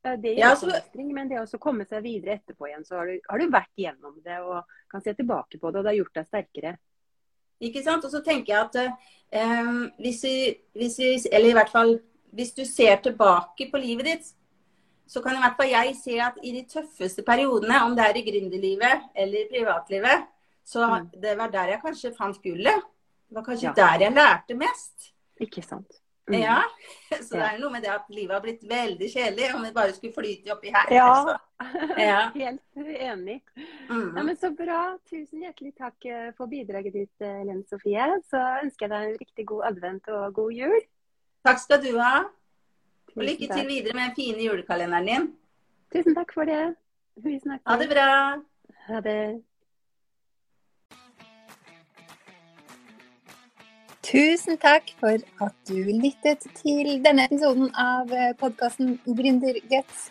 Det 0.07 0.33
gir 0.33 0.41
ja, 0.41 0.53
så... 0.57 0.71
mestring, 0.71 1.11
men 1.13 1.29
det 1.29 1.43
å 1.43 1.61
komme 1.61 1.85
seg 1.85 2.05
videre 2.05 2.39
etterpå 2.39 2.69
igjen, 2.69 2.87
så 2.87 3.01
har 3.01 3.11
du, 3.11 3.17
har 3.27 3.43
du, 3.43 3.49
vært 3.51 3.73
gjennom 3.83 4.21
det 4.25 4.37
og 4.39 4.77
kan 4.93 5.03
se 5.03 5.17
tilbake 5.19 5.59
på 5.59 5.73
det, 5.73 5.81
og 5.81 5.83
det 5.83 5.93
har 5.93 5.99
gjort 5.99 6.21
deg 6.21 6.29
sterkere. 6.31 6.75
Ikke 7.67 7.83
sant. 7.85 8.07
Og 8.07 8.13
så 8.13 8.23
tenker 8.25 8.55
jeg 8.55 8.63
at 8.63 8.79
eh, 8.81 9.73
hvis, 10.01 10.23
vi, 10.25 10.37
hvis 10.79 11.01
vi, 11.03 11.11
eller 11.33 11.53
i 11.53 11.59
hvert 11.59 11.73
fall 11.75 11.99
hvis 12.37 12.53
du 12.57 12.65
ser 12.69 13.01
tilbake 13.05 13.71
på 13.73 13.81
livet 13.81 14.11
ditt, 14.11 14.33
så 15.07 15.23
kan 15.23 15.37
i 15.37 15.43
hvert 15.43 15.59
fall 15.59 15.71
jeg 15.71 15.93
se 15.99 16.17
at 16.21 16.39
i 16.43 16.53
de 16.57 16.65
tøffeste 16.69 17.23
periodene, 17.27 17.83
om 17.87 17.95
det 17.97 18.09
er 18.09 18.19
i 18.19 18.25
gründerlivet 18.27 19.11
eller 19.15 19.45
i 19.45 19.51
privatlivet, 19.51 20.27
så 20.67 20.87
mm. 20.87 21.13
det 21.23 21.37
var 21.39 21.53
der 21.53 21.77
jeg 21.77 21.83
kanskje 21.85 22.15
fant 22.17 22.41
gullet. 22.43 22.89
Det 23.29 23.39
var 23.39 23.47
kanskje 23.47 23.71
ja. 23.71 23.77
der 23.77 24.03
jeg 24.07 24.17
lærte 24.17 24.59
mest. 24.59 25.13
Ikke 25.41 25.63
sant. 25.63 26.03
Mm. 26.27 26.41
Ja, 26.41 26.63
Så 27.23 27.37
det 27.37 27.45
er 27.47 27.59
noe 27.63 27.71
med 27.71 27.85
det 27.87 27.93
at 27.93 28.09
livet 28.11 28.35
har 28.35 28.43
blitt 28.43 28.65
veldig 28.67 29.09
kjedelig 29.13 29.51
om 29.55 29.63
vi 29.63 29.71
bare 29.77 29.95
skulle 29.95 30.17
flyte 30.17 30.55
oppi 30.57 30.73
her. 30.75 30.91
Ja, 30.91 31.37
ja. 32.03 32.19
helt 32.35 32.91
enig. 32.99 33.39
Mm. 33.87 34.17
Ja, 34.17 34.25
men 34.25 34.35
Så 34.41 34.51
bra. 34.59 34.81
Tusen 35.07 35.47
hjertelig 35.47 35.77
takk 35.79 36.09
eh, 36.11 36.33
for 36.35 36.51
bidraget 36.51 36.99
ditt, 36.99 37.15
eh, 37.23 37.45
Lene 37.47 37.63
Sofie. 37.71 38.09
Så 38.27 38.43
ønsker 38.65 38.89
jeg 38.89 38.95
deg 38.95 39.13
en 39.13 39.23
riktig 39.23 39.47
god 39.55 39.71
advent 39.71 40.11
og 40.11 40.35
god 40.41 40.59
jul. 40.59 40.81
Takk 41.47 41.61
skal 41.63 41.83
du 41.83 41.93
ha. 42.01 42.15
Og 43.17 43.23
lykke 43.25 43.47
til 43.47 43.69
videre 43.69 43.95
med 43.95 44.09
den 44.09 44.15
fine 44.17 44.43
julekalenderen 44.45 45.07
din. 45.07 45.27
Tusen 45.95 46.17
takk 46.17 46.35
for 46.35 46.49
det. 46.49 46.75
Vi 47.23 47.39
snakkes. 47.39 47.63
Ha 47.71 47.77
det 47.81 47.87
bra. 47.93 48.09
Ha 48.89 49.01
det. 49.05 49.21
Tusen 54.07 54.59
takk 54.59 54.91
for 55.01 55.23
at 55.47 55.55
du 55.71 55.79
lyttet 56.03 56.45
til 56.59 56.93
denne 57.07 57.31
episoden 57.31 57.71
av 57.79 58.11
podkasten 58.43 58.99
Gründerguts. 59.07 60.11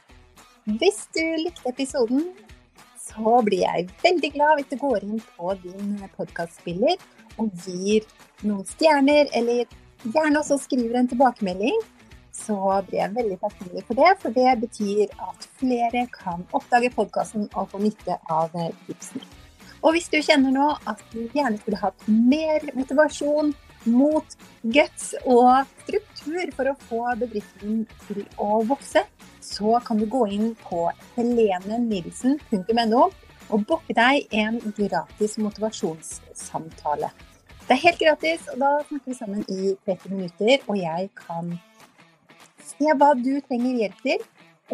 Hvis 0.65 1.05
du 1.15 1.23
likte 1.43 1.69
episoden, 1.69 2.29
så 2.99 3.39
blir 3.45 3.67
jeg 3.67 3.89
veldig 4.03 4.31
glad 4.33 4.59
hvis 4.59 4.71
du 4.71 4.77
går 4.81 5.03
inn 5.03 5.23
på 5.35 5.53
din 5.63 5.95
podkastspiller 6.17 6.95
og 7.37 7.51
gir 7.67 8.07
noen 8.41 8.65
stjerner, 8.67 9.27
eller 9.35 9.67
gjerne 10.13 10.41
også 10.41 10.59
skriver 10.63 10.99
en 10.99 11.11
tilbakemelding. 11.11 11.83
så 12.35 12.55
blir 12.83 12.99
jeg 12.99 13.15
veldig 13.15 13.35
takknemlig 13.39 13.81
for 13.87 13.95
det. 13.95 14.09
For 14.19 14.35
det 14.35 14.55
betyr 14.59 15.13
at 15.23 15.45
flere 15.55 16.01
kan 16.11 16.43
oppdage 16.51 16.91
podkasten 16.91 17.45
og 17.53 17.69
få 17.71 17.79
nytte 17.79 18.17
av 18.27 18.51
tipsene. 18.87 19.23
Og 19.85 19.95
hvis 19.95 20.09
du 20.11 20.17
kjenner 20.19 20.51
nå 20.51 20.67
at 20.89 20.99
du 21.13 21.29
gjerne 21.31 21.61
skulle 21.61 21.79
hatt 21.79 22.07
mer 22.09 22.65
motivasjon, 22.75 23.53
mot 23.85 24.25
guts 24.73 25.13
og 25.29 25.67
struktur 25.83 26.51
for 26.57 26.71
å 26.71 26.77
få 26.87 27.03
bedriften 27.21 27.83
til 28.07 28.23
å 28.41 28.63
vokse, 28.65 29.05
så 29.45 29.79
kan 29.85 30.01
du 30.01 30.07
gå 30.09 30.25
inn 30.33 30.55
på 30.65 30.87
helenenilsen.no 31.15 33.03
og 33.53 33.67
booke 33.69 33.93
deg 33.93 34.25
en 34.33 34.57
gratis 34.73 35.37
motivasjonssamtale. 35.37 37.11
Det 37.65 37.73
er 37.73 37.81
helt 37.81 37.97
gratis, 37.97 38.41
og 38.53 38.59
da 38.61 38.67
snakker 38.85 39.09
vi 39.09 39.15
sammen 39.17 39.39
i 39.49 39.71
30 39.87 40.11
minutter, 40.13 40.59
og 40.69 40.75
jeg 40.77 41.07
kan 41.17 41.47
se 42.61 42.91
hva 42.99 43.07
du 43.17 43.31
trenger 43.47 43.79
hjelp 43.79 44.03
til, 44.03 44.25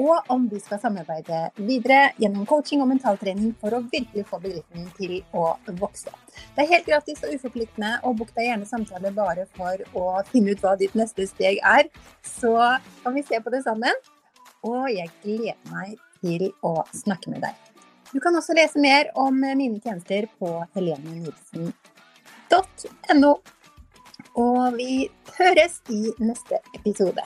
og 0.01 0.27
om 0.31 0.49
vi 0.51 0.59
skal 0.59 0.81
samarbeide 0.83 1.39
videre 1.55 2.09
gjennom 2.19 2.43
coaching 2.49 2.83
og 2.83 2.89
mentaltrening 2.91 3.53
for 3.61 3.77
å 3.77 3.79
virkelig 3.93 4.25
få 4.27 4.41
bedriften 4.43 4.89
til 4.97 5.13
å 5.31 5.53
vokse. 5.79 6.11
Det 6.57 6.65
er 6.65 6.69
helt 6.73 6.89
gratis 6.89 7.23
og 7.23 7.37
uforpliktende, 7.37 7.93
og 8.03 8.17
book 8.19 8.33
deg 8.35 8.49
gjerne 8.49 8.67
samtale 8.67 9.13
bare 9.15 9.47
for 9.55 9.85
å 9.95 10.05
finne 10.33 10.51
ut 10.51 10.63
hva 10.63 10.75
ditt 10.79 10.97
neste 10.99 11.29
steg 11.31 11.63
er. 11.63 11.87
Så 12.27 12.51
kan 13.05 13.15
vi 13.15 13.23
se 13.23 13.39
på 13.39 13.55
det 13.55 13.63
sammen, 13.63 14.03
og 14.67 14.91
jeg 14.91 15.07
gleder 15.23 15.55
meg 15.71 15.95
til 16.19 16.49
å 16.59 16.81
snakke 16.91 17.31
med 17.31 17.47
deg. 17.47 17.55
Du 18.11 18.19
kan 18.19 18.35
også 18.35 18.51
lese 18.51 18.83
mer 18.83 19.13
om 19.15 19.39
mine 19.39 19.79
tjenester 19.79 20.27
på 20.43 20.57
Helene 20.75 21.21
Nilsen 21.21 21.71
.no. 22.51 23.33
Og 24.35 24.77
vi 24.77 25.09
høres 25.37 25.81
i 25.89 26.01
neste 26.19 26.61
episode. 26.77 27.23